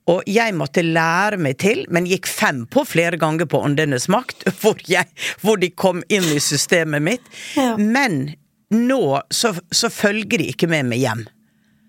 Og 0.08 0.24
jeg 0.26 0.54
måtte 0.56 0.82
lære 0.86 1.38
meg 1.38 1.58
til, 1.60 1.84
men 1.92 2.06
gikk 2.08 2.28
fem 2.32 2.62
på 2.72 2.86
flere 2.88 3.18
ganger 3.20 3.46
på 3.46 3.60
Åndenes 3.60 4.08
makt, 4.08 4.46
hvor, 4.62 4.80
jeg, 4.88 5.06
hvor 5.44 5.58
de 5.60 5.70
kom 5.70 6.04
inn 6.10 6.24
i 6.32 6.40
systemet 6.40 7.04
mitt. 7.04 7.26
Ja. 7.58 7.74
Men 7.78 8.36
nå 8.72 9.22
så, 9.32 9.54
så 9.72 9.90
følger 9.92 10.40
de 10.40 10.48
ikke 10.54 10.70
med 10.72 10.88
meg 10.94 11.04
hjem. 11.04 11.26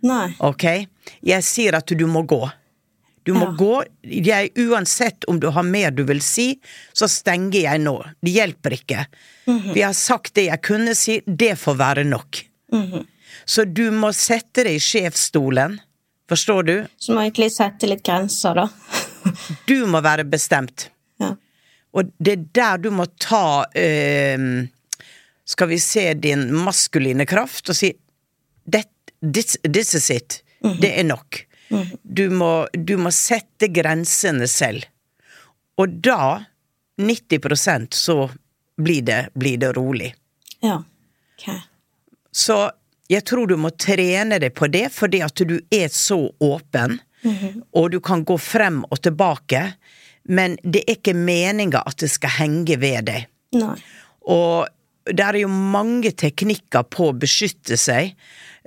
Nei. 0.07 0.33
Ok? 0.47 0.65
Jeg 1.27 1.47
sier 1.47 1.79
at 1.79 1.91
du 1.95 2.05
må 2.11 2.23
gå. 2.29 2.43
Du 3.29 3.35
må 3.37 3.45
Ja. 3.51 3.55
gå. 3.61 3.73
Jeg, 4.09 4.51
uansett 4.57 5.25
om 5.29 5.37
du 5.41 5.51
har 5.53 5.63
mer 5.67 5.91
du 5.93 6.03
vil 6.09 6.21
si, 6.25 6.55
så 6.97 7.05
stenger 7.13 7.61
jeg 7.61 7.83
nå. 7.85 7.93
Det 8.25 8.33
hjelper 8.33 8.77
ikke. 8.79 9.03
Vi 9.75 9.83
har 9.85 9.93
sagt 9.97 10.33
det 10.39 10.47
jeg 10.49 10.63
kunne 10.65 10.95
si, 10.97 11.19
det 11.27 11.55
får 11.61 11.77
være 11.77 12.05
nok. 12.09 12.41
Så 13.49 13.65
du 13.69 13.91
må 13.93 14.11
sette 14.17 14.65
deg 14.65 14.79
i 14.79 14.81
sjefsstolen. 14.81 15.77
Forstår 16.29 16.65
du? 16.69 16.75
Så 17.01 17.13
må 17.17 17.23
jeg 17.25 17.33
egentlig 17.35 17.51
sette 17.55 17.89
litt 17.89 18.03
grenser, 18.05 18.55
da. 18.55 18.67
Du 19.69 19.87
må 19.89 20.01
være 20.05 20.25
bestemt. 20.29 20.89
ja. 21.21 21.35
Og 21.97 22.11
det 22.21 22.33
er 22.39 22.43
der 22.55 22.77
du 22.85 22.91
må 22.93 23.07
ta 23.21 23.65
øh, 23.75 24.67
Skal 25.49 25.69
vi 25.71 25.79
se 25.81 26.15
din 26.21 26.47
maskuline 26.55 27.25
kraft 27.27 27.69
og 27.73 27.77
si 27.77 27.93
that, 28.71 28.89
this, 29.23 29.57
this 29.65 29.95
is 29.95 30.11
it. 30.13 30.43
Det 30.81 30.91
er 30.99 31.05
nok. 31.09 31.45
Du, 32.03 32.29
må, 32.31 32.53
du 32.73 32.97
må 33.01 33.13
sette 33.15 33.69
grensene 33.73 34.49
selv. 34.49 34.87
Og 35.79 35.99
da, 36.03 36.45
90% 36.99 37.95
så 37.95 38.31
blir 38.79 39.03
det, 39.07 39.29
blir 39.35 39.59
det 39.61 39.75
rolig. 39.77 40.15
ja. 40.65 40.83
Ok. 41.39 41.53
Så 42.35 42.71
jeg 43.09 43.25
tror 43.25 43.47
du 43.47 43.57
må 43.57 43.71
trene 43.79 44.37
deg 44.43 44.53
på 44.55 44.67
det, 44.71 44.89
fordi 44.95 45.21
at 45.25 45.41
du 45.49 45.57
er 45.75 45.89
så 45.93 46.19
åpen, 46.45 46.99
og 47.75 47.91
du 47.95 48.01
kan 48.05 48.25
gå 48.27 48.37
frem 48.39 48.83
og 48.91 49.01
tilbake, 49.03 49.63
men 50.29 50.59
det 50.63 50.85
er 50.85 50.99
ikke 50.99 51.15
meninga 51.17 51.81
at 51.89 51.99
det 52.03 52.11
skal 52.13 52.35
henge 52.37 52.77
ved 52.79 53.09
deg. 53.09 53.31
Nei. 53.59 53.77
Og 54.29 54.69
det 55.09 55.25
er 55.25 55.41
jo 55.41 55.49
mange 55.49 56.13
teknikker 56.13 56.85
på 56.93 57.09
å 57.09 57.17
beskytte 57.17 57.79
seg. 57.81 58.13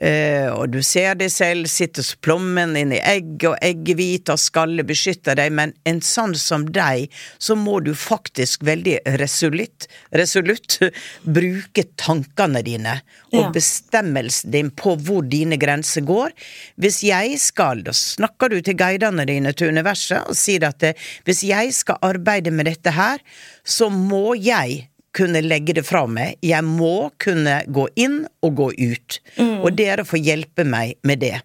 Eh, 0.01 0.49
og 0.51 0.71
du 0.73 0.81
ser 0.85 1.15
deg 1.19 1.31
selv, 1.33 1.69
sitter 1.71 2.05
plommen 2.25 2.75
inni 2.79 2.97
i 2.99 3.03
egg, 3.13 3.45
og 3.47 3.57
eggehvite 3.63 4.35
og 4.35 4.41
skalle 4.41 4.85
beskytter 4.87 5.37
deg, 5.39 5.53
men 5.55 5.73
en 5.87 6.01
sånn 6.03 6.35
som 6.39 6.65
deg, 6.73 7.07
så 7.41 7.55
må 7.55 7.79
du 7.85 7.93
faktisk 7.97 8.65
veldig 8.67 8.97
resolutt, 9.21 9.87
resolutt 10.17 10.79
bruke 11.37 11.85
tankene 12.01 12.63
dine, 12.65 12.99
og 13.31 13.39
Ja. 13.41 13.49
bestemmelsen 13.55 14.51
din 14.51 14.69
på 14.75 14.97
hvor 14.99 15.23
dine 15.23 15.57
grenser 15.57 16.03
går. 16.03 16.33
Hvis 16.81 17.01
jeg 17.07 17.39
skal, 17.39 17.83
da 17.85 17.93
snakker 17.95 18.51
du 18.51 18.59
til 18.61 18.75
guidene 18.75 19.25
dine 19.25 19.53
til 19.53 19.71
universet 19.71 20.27
og 20.27 20.35
sier 20.35 20.67
at 20.67 20.83
eh, 20.83 20.97
hvis 21.25 21.43
jeg 21.47 21.73
skal 21.77 22.01
arbeide 22.03 22.51
med 22.51 22.67
dette 22.67 22.91
her, 22.91 23.23
så 23.63 23.89
må 23.89 24.33
jeg 24.35 24.87
kunne 25.17 25.41
legge 25.43 25.75
det 25.77 25.85
fra 25.87 26.05
meg. 26.07 26.37
Jeg 26.45 26.63
må 26.67 27.11
kunne 27.21 27.61
gå 27.67 27.87
inn 27.99 28.25
og 28.41 28.57
gå 28.59 28.71
ut. 28.77 29.21
Og 29.63 29.71
dere 29.77 30.05
får 30.07 30.23
hjelpe 30.23 30.67
meg 30.67 30.97
med 31.07 31.23
det. 31.23 31.37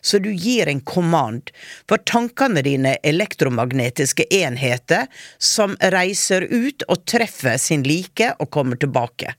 Så 0.00 0.18
du 0.18 0.32
gir 0.32 0.66
en 0.66 0.80
command, 0.80 1.50
for 1.88 2.00
tankene 2.08 2.62
dine 2.64 2.96
er 2.96 3.08
elektromagnetiske 3.10 4.26
enheter 4.34 5.06
som 5.38 5.76
reiser 5.94 6.46
ut 6.50 6.82
og 6.88 7.04
treffer 7.06 7.58
sin 7.60 7.84
like 7.86 8.32
og 8.40 8.50
kommer 8.54 8.80
tilbake. 8.80 9.34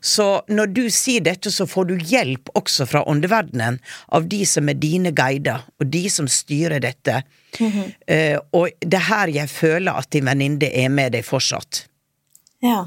Så 0.00 0.42
når 0.48 0.66
du 0.74 0.82
sier 0.90 1.22
dette, 1.22 1.50
så 1.50 1.66
får 1.66 1.84
du 1.90 1.94
hjelp 2.10 2.50
også 2.58 2.86
fra 2.90 3.04
åndeverdenen 3.08 3.78
av 4.16 4.26
de 4.28 4.42
som 4.48 4.68
er 4.68 4.78
dine 4.82 5.12
guider, 5.14 5.62
og 5.78 5.86
de 5.94 6.04
som 6.10 6.28
styrer 6.30 6.82
dette. 6.82 7.22
Eh, 8.06 8.38
og 8.52 8.70
det 8.80 8.98
er 8.98 9.08
her 9.08 9.34
jeg 9.36 9.52
føler 9.52 10.00
at 10.00 10.10
din 10.10 10.26
venninne 10.26 10.70
er 10.74 10.90
med 10.90 11.14
deg 11.14 11.26
fortsatt. 11.26 11.84
Ja. 12.64 12.86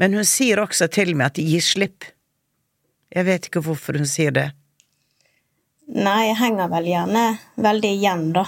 Men 0.00 0.14
hun 0.16 0.26
sier 0.28 0.60
også 0.62 0.88
til 0.92 1.14
meg 1.16 1.32
at 1.32 1.40
gi 1.40 1.60
slipp. 1.64 2.04
Jeg 3.10 3.26
vet 3.26 3.48
ikke 3.48 3.62
hvorfor 3.64 3.96
hun 3.98 4.08
sier 4.08 4.34
det. 4.36 4.50
Nei, 5.90 6.28
jeg 6.28 6.36
henger 6.38 6.68
vel 6.70 6.86
gjerne 6.92 7.24
veldig 7.58 7.90
igjen, 7.96 8.26
da. 8.36 8.44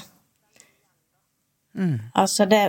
Altså, 2.14 2.46
det 2.46 2.62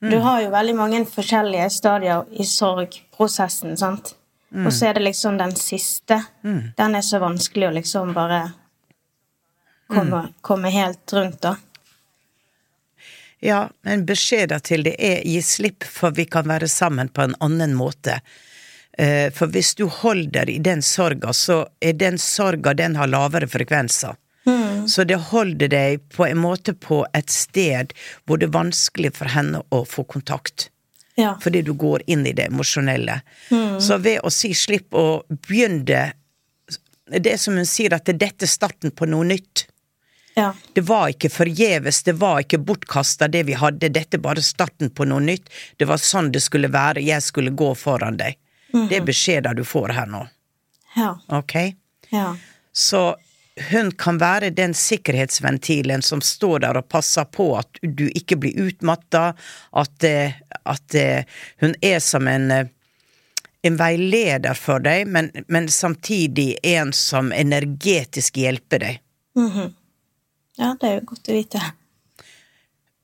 Du 0.00 0.18
har 0.20 0.42
jo 0.42 0.50
veldig 0.52 0.74
mange 0.76 0.98
forskjellige 1.08 1.66
stadier 1.72 2.24
i 2.30 2.44
sorgprosessen, 2.44 3.76
sant? 3.80 4.14
Og 4.54 4.72
så 4.72 4.86
er 4.90 4.94
det 4.94 5.02
liksom 5.02 5.38
den 5.40 5.54
siste. 5.56 6.20
Den 6.78 6.94
er 6.94 7.02
så 7.02 7.18
vanskelig 7.18 7.68
å 7.68 7.74
liksom 7.74 8.12
bare 8.14 8.52
komme, 9.88 10.20
komme 10.40 10.70
helt 10.70 11.12
rundt, 11.12 11.40
da. 11.42 11.56
Ja, 13.46 13.60
men 13.86 14.02
beskjeden 14.08 14.62
til 14.66 14.82
det 14.86 14.96
er 14.98 15.20
gi 15.22 15.38
slipp, 15.44 15.84
for 15.86 16.14
vi 16.16 16.24
kan 16.26 16.48
være 16.50 16.66
sammen 16.70 17.08
på 17.14 17.22
en 17.22 17.36
annen 17.44 17.76
måte. 17.78 18.18
Eh, 18.98 19.30
For 19.30 19.46
hvis 19.52 19.74
du 19.78 19.86
holder 19.86 20.50
i 20.50 20.58
den 20.58 20.82
sorga, 20.82 21.32
så 21.36 21.66
er 21.80 21.92
den 21.94 22.18
sorga 22.18 22.74
den 22.74 22.96
har 22.98 23.06
lavere 23.12 23.46
frekvenser. 23.46 24.16
Så 24.86 25.02
det 25.04 25.16
holder 25.32 25.68
deg 25.68 26.02
på 26.14 26.22
en 26.26 26.38
måte 26.38 26.70
på 26.78 27.00
et 27.18 27.30
sted 27.34 27.90
hvor 28.24 28.38
det 28.38 28.46
er 28.46 28.54
vanskelig 28.54 29.10
for 29.16 29.32
henne 29.34 29.62
å 29.74 29.80
få 29.82 30.04
kontakt. 30.06 30.68
Ja. 31.18 31.32
Fordi 31.42 31.62
du 31.66 31.72
går 31.74 32.04
inn 32.06 32.22
i 32.26 32.34
det 32.36 32.46
emosjonelle. 32.52 33.20
Så 33.82 33.98
ved 34.04 34.20
å 34.22 34.30
si 34.30 34.52
slipp 34.54 34.94
og 34.94 35.26
begynne 35.48 36.12
Det 37.06 37.32
er 37.32 37.38
som 37.38 37.54
hun 37.54 37.66
sier, 37.66 37.94
at 37.94 38.06
det 38.06 38.16
er 38.16 38.22
dette 38.26 38.46
starten 38.50 38.90
på 38.90 39.06
noe 39.06 39.26
nytt. 39.26 39.66
Ja. 40.36 40.50
Det 40.72 40.80
var 40.84 41.08
ikke 41.08 41.30
forgjeves, 41.32 42.02
det 42.04 42.12
var 42.20 42.42
ikke 42.44 42.58
bortkasta 42.60 43.28
det 43.32 43.46
vi 43.48 43.54
hadde, 43.56 43.88
dette 43.88 44.18
bare 44.20 44.42
starten 44.44 44.90
på 44.92 45.06
noe 45.08 45.22
nytt. 45.24 45.48
Det 45.80 45.88
var 45.88 45.96
sånn 46.02 46.28
det 46.34 46.42
skulle 46.44 46.68
være, 46.68 47.00
jeg 47.00 47.24
skulle 47.24 47.54
gå 47.56 47.70
foran 47.74 48.18
deg. 48.20 48.36
Det 48.76 48.98
er 48.98 49.06
beskjeder 49.06 49.56
du 49.56 49.64
får 49.64 49.94
her 49.96 50.10
nå, 50.12 50.26
Ja. 50.96 51.14
ok? 51.32 51.54
Ja. 52.12 52.34
Så 52.72 53.16
hun 53.70 53.88
kan 53.96 54.18
være 54.20 54.50
den 54.50 54.74
sikkerhetsventilen 54.76 56.02
som 56.04 56.20
står 56.20 56.58
der 56.66 56.76
og 56.76 56.88
passer 56.92 57.24
på 57.24 57.54
at 57.56 57.80
du 57.80 58.04
ikke 58.12 58.36
blir 58.36 58.60
utmatta, 58.68 59.30
at, 59.72 60.04
eh, 60.04 60.36
at 60.68 60.94
eh, 60.94 61.24
hun 61.64 61.72
er 61.80 61.98
som 62.04 62.28
en 62.28 62.50
eh, 62.50 62.66
en 63.66 63.76
veileder 63.76 64.54
for 64.54 64.78
deg, 64.84 65.08
men, 65.10 65.32
men 65.48 65.64
samtidig 65.72 66.58
en 66.62 66.92
som 66.94 67.32
energetisk 67.32 68.36
hjelper 68.36 68.78
deg. 68.84 69.00
Ja, 70.60 70.74
det 70.80 70.88
er 70.88 70.94
jo 71.00 71.08
godt 71.12 71.28
å 71.30 71.36
vite. 71.36 71.64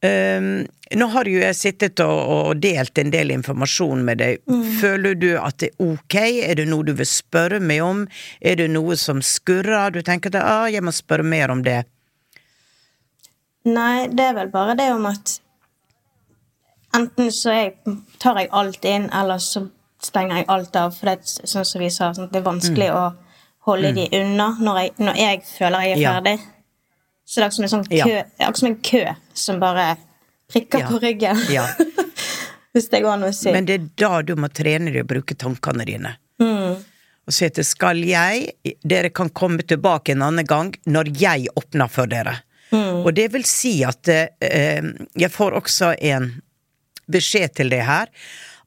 Um, 0.02 0.64
nå 0.98 1.06
har 1.12 1.28
jo 1.30 1.38
jeg 1.38 1.54
sittet 1.54 2.00
og, 2.02 2.16
og 2.34 2.62
delt 2.62 2.98
en 2.98 3.12
del 3.14 3.30
informasjon 3.30 4.00
med 4.02 4.18
deg. 4.18 4.40
Føler 4.80 5.14
du 5.14 5.28
at 5.38 5.60
det 5.62 5.70
er 5.76 5.92
ok? 5.92 6.16
Er 6.48 6.58
det 6.58 6.66
noe 6.72 6.86
du 6.88 6.90
vil 6.98 7.06
spørre 7.06 7.60
meg 7.62 7.84
om? 7.86 8.00
Er 8.42 8.58
det 8.58 8.66
noe 8.74 8.96
som 8.98 9.22
skurrer? 9.22 9.94
Du 9.94 10.00
tenker 10.02 10.34
at 10.34 10.42
ah, 10.42 10.66
jeg 10.72 10.82
må 10.82 10.90
spørre 10.94 11.26
mer 11.26 11.54
om 11.54 11.62
det. 11.62 11.84
Nei, 13.68 14.08
det 14.10 14.26
er 14.32 14.34
vel 14.40 14.50
bare 14.50 14.74
det 14.74 14.88
om 14.90 15.06
at 15.06 15.36
enten 16.98 17.30
så 17.32 17.54
jeg, 17.54 17.76
tar 18.20 18.40
jeg 18.42 18.50
alt 18.50 18.84
inn, 18.84 19.06
eller 19.14 19.38
så 19.38 19.68
stenger 20.02 20.42
jeg 20.42 20.48
alt 20.50 20.76
av. 20.82 20.96
For 20.96 21.12
det 21.12 21.14
er 21.20 21.52
sånn 21.54 21.68
som 21.68 21.84
vi 21.84 21.92
sa, 21.94 22.10
sånn, 22.16 22.32
det 22.32 22.42
er 22.42 22.48
vanskelig 22.48 22.90
å 22.90 23.04
holde 23.68 23.94
de 23.94 24.08
unna 24.18 24.50
når 24.58 24.80
jeg, 24.82 24.92
når 24.98 25.22
jeg 25.22 25.44
føler 25.46 25.86
jeg 25.86 25.94
er 25.94 26.02
Ja. 26.02 26.16
ferdig. 26.18 26.36
Så 27.32 27.40
det 27.40 27.46
er 27.46 27.48
akkurat 27.48 27.56
som 27.56 27.64
en 27.64 27.72
sånn 27.72 28.56
som 28.60 28.68
en 28.68 28.80
kø 28.84 29.04
som 29.32 29.60
bare 29.62 29.86
prikker 30.52 30.84
på 30.90 30.98
ryggen. 31.00 31.38
Ja. 31.48 31.64
Hvis 32.76 32.90
det 32.92 33.00
går 33.00 33.14
an 33.14 33.24
å 33.24 33.32
si. 33.32 33.48
Men 33.54 33.64
det 33.68 33.78
er 33.78 33.86
da 34.02 34.20
du 34.20 34.34
må 34.36 34.50
trene 34.52 34.92
deg 34.92 35.06
å 35.06 35.08
bruke 35.08 35.36
tankene 35.40 35.86
dine. 35.88 36.12
Og 36.42 37.32
si 37.32 37.46
at 37.46 37.60
skal 37.64 38.00
jeg 38.04 38.74
Dere 38.84 39.12
kan 39.14 39.30
komme 39.30 39.64
tilbake 39.64 40.12
en 40.12 40.24
annen 40.26 40.48
gang 40.48 40.72
når 40.84 41.12
jeg 41.16 41.48
åpner 41.56 41.88
for 41.92 42.10
dere. 42.10 42.42
Og 42.72 43.12
det 43.16 43.28
vil 43.34 43.44
si 43.48 43.78
at 43.84 44.08
eh, 44.12 44.84
jeg 45.16 45.32
får 45.32 45.56
også 45.60 45.92
en 46.12 46.30
beskjed 47.12 47.56
til 47.60 47.72
det 47.72 47.82
her. 47.88 48.08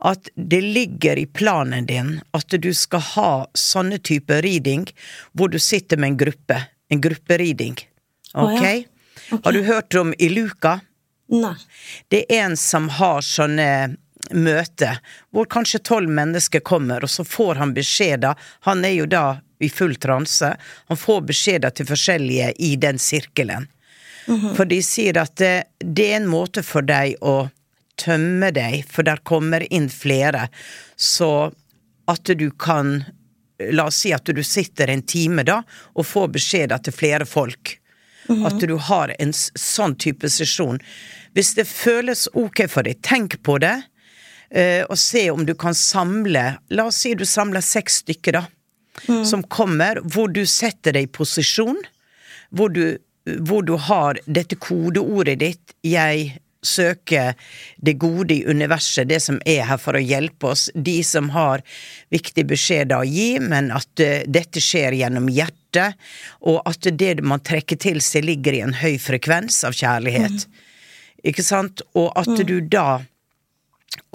At 0.05 0.29
det 0.35 0.61
ligger 0.61 1.21
i 1.21 1.25
planen 1.25 1.85
din 1.89 2.15
at 2.37 2.53
du 2.61 2.71
skal 2.73 3.01
ha 3.13 3.31
sånne 3.57 4.01
typer 4.01 4.41
reading 4.45 4.85
hvor 5.33 5.53
du 5.53 5.57
sitter 5.61 6.01
med 6.01 6.13
en 6.15 6.23
gruppe. 6.25 6.63
En 6.89 7.01
gruppereading. 7.01 7.77
Ok? 8.35 8.63
ja. 9.29 9.37
Har 9.43 9.55
du 9.55 9.61
hørt 9.63 9.95
om 9.95 10.13
Iluka? 10.19 10.79
Nei. 11.31 11.55
Det 12.07 12.25
er 12.29 12.45
en 12.45 12.57
som 12.57 12.89
har 12.99 13.23
sånne 13.25 13.95
møter, 14.33 14.99
hvor 15.33 15.47
kanskje 15.49 15.81
tolv 15.85 16.09
mennesker 16.09 16.61
kommer, 16.65 17.03
og 17.05 17.09
så 17.09 17.25
får 17.25 17.61
han 17.61 17.73
beskjeder. 17.73 18.37
Han 18.69 18.85
er 18.85 18.95
jo 18.97 19.07
da 19.09 19.25
i 19.59 19.69
full 19.69 19.95
transe. 20.01 20.51
Han 20.87 20.97
får 20.97 21.21
beskjeder 21.31 21.73
til 21.73 21.89
forskjellige 21.89 22.51
i 22.61 22.75
den 22.81 22.99
sirkelen. 23.01 23.69
For 24.25 24.65
de 24.65 24.79
sier 24.81 25.19
at 25.21 25.35
det, 25.37 25.53
det 25.85 26.07
er 26.11 26.19
en 26.19 26.29
måte 26.29 26.63
for 26.65 26.85
deg 26.85 27.19
å 27.21 27.47
tømme 28.01 28.49
deg, 28.55 28.81
for 28.89 29.05
der 29.05 29.21
kommer 29.23 29.65
inn 29.73 29.87
flere. 29.93 30.47
Så 30.97 31.51
at 32.09 32.33
du 32.37 32.49
kan 32.51 33.03
La 33.55 33.85
oss 33.87 34.01
si 34.03 34.09
at 34.11 34.27
du 34.27 34.41
sitter 34.43 34.89
en 34.91 34.99
time 35.07 35.45
da 35.47 35.61
og 35.93 36.03
får 36.03 36.25
beskjeder 36.33 36.81
til 36.83 36.91
flere 36.91 37.23
folk. 37.23 37.77
At 38.27 38.59
du 38.59 38.75
har 38.77 39.13
en 39.19 39.33
sånn 39.33 39.95
type 40.01 40.29
sesjon. 40.29 40.79
Hvis 41.35 41.53
det 41.57 41.67
føles 41.69 42.27
ok 42.33 42.65
for 42.71 42.87
deg, 42.87 43.01
tenk 43.05 43.41
på 43.43 43.59
det. 43.61 43.83
eh, 44.49 44.83
og 44.89 44.97
se 44.97 45.29
om 45.31 45.45
du 45.45 45.55
kan 45.55 45.73
samle 45.73 46.57
La 46.69 46.85
oss 46.85 47.01
si 47.01 47.13
du 47.13 47.25
samler 47.25 47.61
seks 47.61 48.03
stykker, 48.03 48.31
da. 48.31 48.45
Som 49.25 49.43
kommer, 49.43 49.99
hvor 50.01 50.29
du 50.31 50.45
setter 50.45 50.93
deg 50.95 51.03
i 51.03 51.11
posisjon. 51.11 51.81
Hvor 52.55 52.69
du, 52.69 52.97
hvor 53.25 53.65
du 53.65 53.75
har 53.75 54.19
dette 54.25 54.55
kodeordet 54.55 55.39
ditt 55.39 55.73
'jeg 55.83 56.39
søker 56.65 57.33
det 57.77 57.93
gode 58.01 58.33
i 58.33 58.45
universet', 58.45 59.07
det 59.07 59.21
som 59.21 59.39
er 59.45 59.65
her 59.69 59.77
for 59.77 59.93
å 59.93 60.01
hjelpe 60.01 60.47
oss. 60.53 60.69
De 60.73 61.03
som 61.03 61.29
har 61.29 61.61
viktige 62.09 62.45
beskjeder 62.45 62.97
å 62.97 63.05
gi, 63.05 63.39
men 63.39 63.71
at 63.71 63.99
eh, 63.99 64.23
dette 64.27 64.61
skjer 64.63 64.91
gjennom 64.93 65.27
hjertet. 65.29 65.64
Og 66.45 66.61
at 66.69 66.87
det 66.99 67.17
man 67.25 67.43
trekker 67.43 67.79
til 67.81 68.01
seg, 68.03 68.27
ligger 68.29 68.55
i 68.55 68.63
en 68.65 68.77
høy 68.79 68.95
frekvens 69.01 69.63
av 69.67 69.75
kjærlighet. 69.77 70.47
Ikke 71.25 71.43
sant? 71.45 71.83
Og 71.97 72.11
at 72.19 72.45
du 72.47 72.59
da 72.61 73.03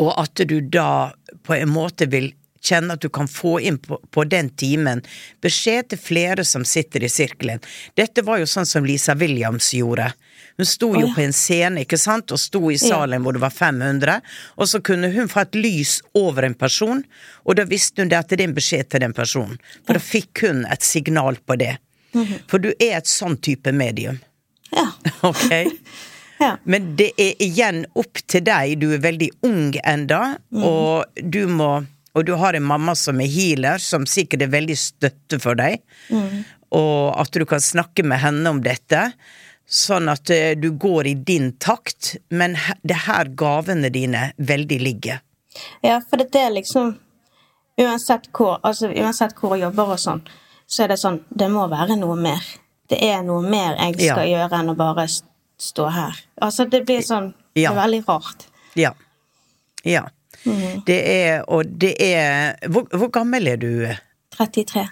og 0.00 0.12
at 0.20 0.40
du 0.48 0.60
da 0.60 1.12
på 1.46 1.54
en 1.56 1.70
måte 1.72 2.08
vil 2.12 2.30
kjenne 2.64 2.96
at 2.96 3.02
du 3.04 3.08
kan 3.12 3.28
få 3.28 3.56
inn 3.64 3.78
på, 3.80 3.96
på 4.12 4.24
den 4.28 4.50
timen 4.60 5.02
beskjed 5.44 5.90
til 5.90 6.00
flere 6.00 6.44
som 6.44 6.66
sitter 6.68 7.04
i 7.04 7.08
sirkelen. 7.12 7.62
Dette 7.96 8.24
var 8.26 8.40
jo 8.40 8.48
sånn 8.48 8.68
som 8.68 8.84
Lisa 8.84 9.16
Williams 9.16 9.72
gjorde. 9.76 10.10
Hun 10.60 10.68
sto 10.68 10.90
jo 10.92 11.06
oh, 11.06 11.08
ja. 11.08 11.14
på 11.16 11.22
en 11.24 11.32
scene 11.32 11.86
ikke 11.86 11.96
sant, 11.96 12.34
og 12.34 12.40
sto 12.40 12.66
i 12.68 12.76
salen 12.76 13.24
hvor 13.24 13.32
det 13.32 13.40
var 13.40 13.54
500, 13.54 14.18
og 14.60 14.68
så 14.68 14.82
kunne 14.84 15.08
hun 15.14 15.30
få 15.32 15.46
et 15.46 15.56
lys 15.56 15.94
over 16.20 16.44
en 16.44 16.56
person, 16.58 17.00
og 17.48 17.56
da 17.56 17.64
visste 17.64 18.04
hun 18.04 18.10
det 18.12 18.18
at 18.18 18.28
det 18.28 18.42
er 18.42 18.50
en 18.50 18.56
beskjed 18.58 18.90
til 18.92 19.00
den 19.00 19.16
personen. 19.16 19.56
For 19.88 19.96
da 19.96 20.02
fikk 20.04 20.44
hun 20.44 20.66
et 20.68 20.84
signal 20.84 21.40
på 21.48 21.56
det. 21.62 21.78
For 22.50 22.60
du 22.60 22.74
er 22.74 22.98
et 22.98 23.08
sånn 23.08 23.38
type 23.40 23.72
medium. 23.72 24.20
Ja. 24.74 24.90
Ok? 25.32 25.48
Ja. 26.40 26.54
Men 26.64 26.94
det 26.96 27.10
er 27.20 27.34
igjen 27.44 27.82
opp 28.00 28.16
til 28.24 28.40
deg. 28.46 28.78
Du 28.80 28.86
er 28.94 29.02
veldig 29.04 29.26
ung 29.44 29.74
enda, 29.84 30.38
og 30.56 31.20
du 31.20 31.42
må 31.48 31.82
Og 32.16 32.24
du 32.26 32.32
har 32.34 32.56
en 32.58 32.64
mamma 32.66 32.96
som 32.98 33.20
er 33.22 33.28
healer, 33.30 33.78
som 33.78 34.02
sikkert 34.02 34.42
er 34.42 34.48
veldig 34.50 34.74
støtte 34.74 35.38
for 35.38 35.54
deg. 35.54 35.84
Og 36.74 37.12
at 37.20 37.30
du 37.30 37.44
kan 37.46 37.60
snakke 37.62 38.02
med 38.02 38.18
henne 38.18 38.50
om 38.50 38.58
dette. 38.64 39.12
Sånn 39.70 40.08
at 40.10 40.30
eh, 40.34 40.56
du 40.58 40.72
går 40.82 41.06
i 41.06 41.14
din 41.14 41.52
takt, 41.62 42.16
men 42.34 42.56
det 42.82 42.96
er 42.96 43.04
her 43.06 43.28
gavene 43.38 43.90
dine 43.94 44.32
veldig 44.36 44.78
ligger. 44.82 45.20
Ja, 45.86 46.00
for 46.10 46.18
det 46.22 46.34
er 46.38 46.50
liksom 46.54 46.96
Uansett 47.80 48.26
hvor, 48.36 48.58
altså, 48.66 48.90
uansett 48.92 49.32
hvor 49.38 49.54
jeg 49.56 49.62
jobber 49.64 49.94
og 49.94 50.00
sånn, 50.02 50.18
så 50.68 50.82
er 50.84 50.90
det 50.92 50.98
sånn 51.00 51.20
Det 51.32 51.46
må 51.48 51.62
være 51.70 51.96
noe 51.96 52.16
mer. 52.18 52.42
Det 52.90 52.98
er 53.06 53.22
noe 53.24 53.40
mer 53.46 53.78
jeg 53.78 53.94
skal 54.02 54.26
Ja. 54.28 54.42
gjøre 54.42 54.58
enn 54.58 54.72
å 54.74 54.76
bare 54.76 55.06
stå 55.08 55.86
her. 55.94 56.18
Altså, 56.42 56.66
det 56.68 56.82
blir 56.86 57.00
sånn 57.06 57.30
Det 57.54 57.64
er 57.64 57.74
veldig 57.78 58.02
rart. 58.08 58.46
Ja. 58.76 58.92
Ja. 59.84 60.02
Det 60.86 60.98
er 61.08 61.44
Og 61.48 61.66
det 61.78 61.94
er 62.00 62.56
Hvor, 62.68 62.84
hvor 62.92 63.08
gammel 63.10 63.46
er 63.48 63.56
du? 63.56 63.86
33. 64.36 64.88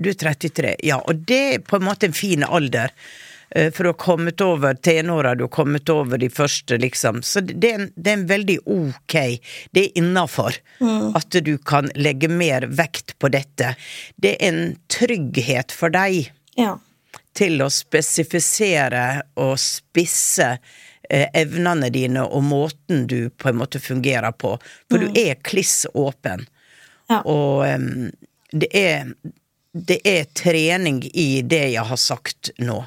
Du 0.00 0.08
er 0.08 0.14
33, 0.14 0.76
ja, 0.82 0.96
og 0.96 1.26
det 1.28 1.40
er 1.54 1.58
på 1.58 1.76
en 1.76 1.84
måte 1.84 2.06
en 2.08 2.16
fin 2.16 2.42
alder. 2.44 2.88
Eh, 3.54 3.70
For 3.72 3.84
du 3.84 3.88
har 3.88 3.98
kommet 3.98 4.40
over 4.40 4.74
tenåra, 4.74 5.34
du 5.34 5.44
har 5.44 5.48
kommet 5.54 5.88
over 5.90 6.18
de 6.18 6.28
første, 6.30 6.78
liksom. 6.78 7.22
Så 7.22 7.40
det 7.40 7.64
er 7.70 7.78
en, 7.80 7.88
det 7.96 8.10
er 8.12 8.18
en 8.20 8.26
veldig 8.30 8.58
ok, 8.66 9.16
det 9.72 9.84
er 9.84 9.98
innafor, 9.98 10.54
at 11.16 11.30
du 11.44 11.56
kan 11.58 11.90
legge 11.94 12.28
mer 12.30 12.66
vekt 12.66 13.16
på 13.18 13.28
dette. 13.34 13.74
Det 14.16 14.36
er 14.38 14.48
en 14.52 14.62
trygghet 14.88 15.72
for 15.72 15.90
deg 15.90 16.30
Ja. 16.56 16.78
til 17.34 17.62
å 17.62 17.68
spesifisere 17.70 19.22
og 19.36 19.58
spisse 19.58 20.58
eh, 21.10 21.26
evnene 21.34 21.90
dine 21.90 22.22
og 22.26 22.42
måten 22.44 23.06
du 23.10 23.30
på 23.30 23.48
en 23.50 23.56
måte 23.58 23.80
fungerer 23.82 24.32
på. 24.32 24.56
For 24.90 24.98
du 24.98 25.10
er 25.18 25.34
kliss 25.42 25.86
åpen. 25.94 26.46
Ja. 27.10 27.22
Og 27.26 27.66
um, 27.66 28.10
det 28.52 28.68
er 28.76 29.14
det 29.72 30.00
er 30.04 30.24
trening 30.34 31.02
i 31.14 31.42
det 31.46 31.68
jeg 31.72 31.84
har 31.86 31.96
sagt 31.98 32.50
nå. 32.58 32.80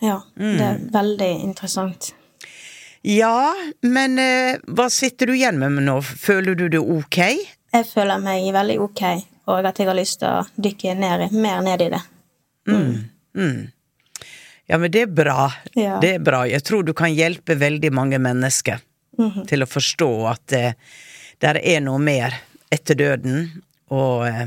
Ja. 0.00 0.22
Det 0.34 0.66
er 0.66 0.80
veldig 0.92 1.30
interessant. 1.46 2.12
Ja, 3.06 3.54
men 3.86 4.18
eh, 4.18 4.58
hva 4.66 4.88
sitter 4.90 5.30
du 5.30 5.36
igjen 5.36 5.60
med 5.62 5.78
nå? 5.86 6.00
Føler 6.02 6.58
du 6.58 6.66
det 6.68 6.82
ok? 6.82 7.18
Jeg 7.72 7.86
føler 7.86 8.18
meg 8.22 8.48
veldig 8.54 8.80
ok, 8.82 9.02
og 9.52 9.68
at 9.68 9.78
jeg 9.78 9.88
har 9.88 9.98
lyst 9.98 10.20
til 10.22 10.32
å 10.32 10.44
dykke 10.58 10.94
ned, 10.98 11.26
mer 11.36 11.62
ned 11.62 11.86
i 11.86 11.90
det. 11.94 12.02
Ja, 14.66 14.78
men 14.82 14.90
det 14.90 15.04
er 15.06 15.12
bra. 15.14 15.46
Ja. 15.78 16.00
Det 16.02 16.16
er 16.16 16.22
bra. 16.26 16.42
Jeg 16.50 16.64
tror 16.66 16.82
du 16.82 16.90
kan 16.98 17.14
hjelpe 17.14 17.54
veldig 17.54 17.92
mange 17.94 18.18
mennesker 18.18 18.82
til 19.46 19.62
å 19.62 19.68
forstå 19.70 20.10
at 20.28 20.42
det 20.50 20.64
der 21.38 21.58
er 21.60 21.82
noe 21.84 22.00
mer 22.00 22.34
etter 22.72 22.96
døden, 22.96 23.50
og 23.92 24.26
eh, 24.28 24.46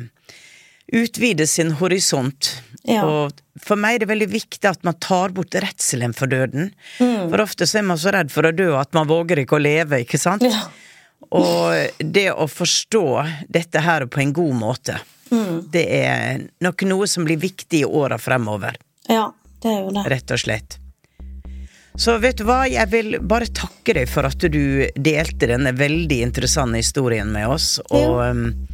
utvide 0.99 1.45
sin 1.47 1.75
horisont. 1.79 2.55
Ja. 2.89 3.03
Og 3.05 3.39
for 3.61 3.77
meg 3.77 3.99
er 3.99 4.03
det 4.03 4.09
veldig 4.09 4.27
viktig 4.31 4.65
at 4.69 4.83
man 4.87 4.95
tar 5.03 5.29
bort 5.35 5.53
redselen 5.61 6.13
for 6.17 6.31
døden. 6.31 6.71
Mm. 6.99 7.29
For 7.29 7.43
ofte 7.43 7.67
så 7.69 7.79
er 7.81 7.87
man 7.91 7.99
så 8.01 8.13
redd 8.15 8.31
for 8.33 8.47
å 8.49 8.53
dø 8.55 8.71
at 8.79 8.93
man 8.97 9.07
våger 9.09 9.43
ikke 9.43 9.59
å 9.59 9.61
leve, 9.61 10.01
ikke 10.05 10.17
sant? 10.21 10.41
Ja. 10.47 10.65
Og 11.29 12.01
det 12.01 12.29
å 12.33 12.47
forstå 12.49 13.03
dette 13.51 13.83
her 13.85 14.07
på 14.09 14.21
en 14.23 14.33
god 14.33 14.55
måte, 14.57 14.99
Mm. 15.29 15.67
det 15.69 15.83
er 15.93 16.39
nok 16.65 16.81
noe 16.89 17.05
som 17.05 17.21
blir 17.27 17.37
viktig 17.37 17.83
i 17.83 17.85
åra 17.85 18.17
fremover, 18.17 18.73
Ja, 19.07 19.27
det 19.61 19.69
er 19.69 19.81
jo 19.83 19.91
det. 19.93 20.05
rett 20.09 20.31
og 20.33 20.39
slett. 20.41 20.79
Så 21.99 22.15
vet 22.17 22.37
du 22.39 22.45
hva, 22.47 22.63
jeg 22.65 22.89
vil 22.89 23.19
bare 23.19 23.45
takke 23.45 23.93
deg 23.93 24.07
for 24.09 24.25
at 24.25 24.39
du 24.39 24.87
delte 24.95 25.45
denne 25.51 25.73
veldig 25.77 26.21
interessante 26.23 26.79
historien 26.81 27.29
med 27.31 27.45
oss, 27.51 27.79
og, 27.91 28.21
um, 28.25 28.67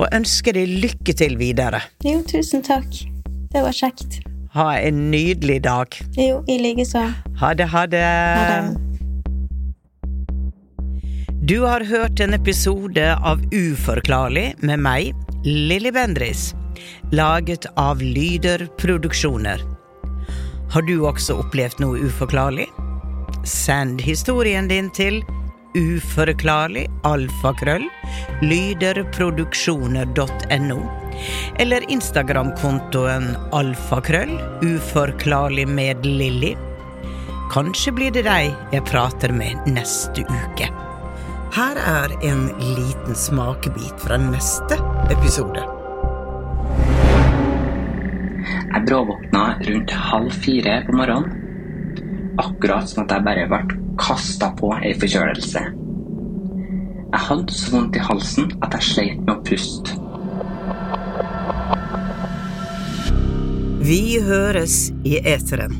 og 0.00 0.08
ønsker 0.16 0.56
deg 0.56 0.66
lykke 0.82 1.14
til 1.14 1.36
videre. 1.36 1.82
Jo, 2.02 2.22
tusen 2.26 2.62
takk. 2.66 2.88
Det 3.52 3.62
var 3.62 3.72
kjekt. 3.72 4.20
Ha 4.54 4.78
en 4.78 5.10
nydelig 5.10 5.62
dag. 5.62 5.96
Jo, 6.14 6.44
i 6.46 6.58
likeså. 6.58 7.02
Ha 7.40 7.54
det, 7.54 7.66
ha 7.72 7.86
det. 7.86 8.04
Ha 8.38 8.60
det. 8.60 8.76
Du 11.42 11.60
har 11.60 11.80
hørt 11.80 12.20
en 12.20 12.34
episode 12.34 13.16
av 13.16 13.42
Uforklarlig 13.50 14.54
med 14.62 14.78
meg, 14.78 15.14
Lilly 15.44 15.90
Bendris, 15.90 16.54
laget 17.10 17.66
av 17.74 18.02
Lyder 18.02 18.68
Produksjoner. 18.78 19.64
Har 20.70 20.86
du 20.86 21.00
også 21.02 21.40
opplevd 21.42 21.82
noe 21.82 21.98
uforklarlig? 22.06 22.68
Send 23.42 24.00
historien 24.06 24.68
din 24.70 24.92
til 24.94 25.24
uforklarlig 25.74 26.86
alfakrøll 27.06 27.84
lyderproduksjoner.no 28.42 30.80
eller 31.62 31.90
Instagram-kontoen 31.92 33.36
alfakrøll 33.52 34.40
uforklarlig 34.64 35.68
med 35.68 36.06
Lilly. 36.06 36.56
Kanskje 37.52 37.92
blir 37.92 38.10
det 38.14 38.24
deg 38.28 38.54
jeg 38.74 38.84
prater 38.88 39.32
med 39.34 39.56
neste 39.68 40.22
uke. 40.22 40.68
Her 41.50 41.76
er 41.82 42.12
en 42.22 42.46
liten 42.62 43.14
smakebit 43.18 44.00
fra 44.04 44.16
neste 44.22 44.78
episode. 45.10 45.64
Jeg 48.70 48.86
bråvåkna 48.86 49.58
rundt 49.66 49.90
halv 49.90 50.30
fire 50.44 50.84
på 50.86 50.92
morgenen. 50.96 51.39
Akkurat 52.38 52.88
som 52.88 53.04
at 53.04 53.12
jeg 53.16 53.24
bare 53.26 53.46
ble 53.50 53.78
kasta 53.98 54.52
på 54.58 54.70
ei 54.78 54.94
forkjølelse. 54.94 55.64
Jeg 57.10 57.26
hadde 57.26 57.54
så 57.54 57.72
vondt 57.74 57.96
i 57.98 58.06
halsen 58.06 58.52
at 58.62 58.76
jeg 58.78 58.86
sleit 58.86 59.20
med 59.26 59.34
å 59.34 59.42
puste. 59.42 59.98
Vi 63.80 64.20
høres 64.22 64.92
i 65.02 65.18
eteren. 65.18 65.72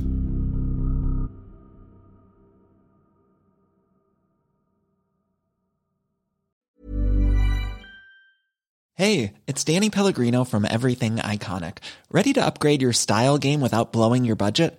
Hey, 9.01 9.33
it's 9.47 9.65
Danny 9.65 9.89
Pellegrino 9.89 10.45
from 10.45 10.67
Everything 10.67 11.17
Iconic. 11.17 11.79
Ready 12.11 12.35
to 12.35 12.45
upgrade 12.45 12.83
your 12.83 12.93
style 12.93 13.39
game 13.39 13.63
without 13.63 13.93
blowing 13.93 14.27
your 14.27 14.37
budget? 14.37 14.79